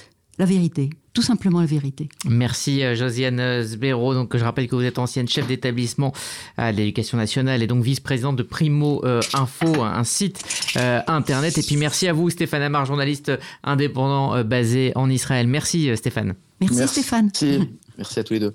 la 0.41 0.47
vérité 0.47 0.91
tout 1.13 1.23
simplement 1.23 1.61
la 1.61 1.67
vérité. 1.67 2.09
Merci 2.25 2.85
euh, 2.85 2.95
Josiane 2.95 3.65
Sbero. 3.65 4.15
Donc 4.15 4.37
je 4.37 4.45
rappelle 4.45 4.69
que 4.69 4.77
vous 4.77 4.85
êtes 4.85 4.99
ancienne 4.99 5.27
chef 5.27 5.47
d'établissement 5.47 6.13
à 6.57 6.71
l'éducation 6.71 7.19
nationale 7.19 7.65
et 7.65 7.67
donc 7.67 7.83
vice-présidente 7.83 8.37
de 8.37 8.45
Primo 8.45 9.05
euh, 9.05 9.21
Info, 9.35 9.83
un 9.83 10.05
site 10.05 10.41
euh, 10.77 11.01
internet. 11.09 11.59
Et 11.59 11.63
puis 11.63 11.77
merci 11.77 12.07
à 12.07 12.13
vous 12.13 12.31
Stéphane 12.31 12.63
Amar, 12.63 12.87
journaliste 12.87 13.33
indépendant 13.65 14.45
basé 14.45 14.93
en 14.95 15.11
Israël. 15.11 15.49
Merci 15.49 15.95
Stéphane. 15.97 16.35
Merci, 16.61 16.87
Stéphane. 16.87 17.25
Merci. 17.25 17.69
merci 17.99 18.21
à 18.21 18.25
tous 18.25 18.35
les 18.35 18.41
deux. 18.41 18.55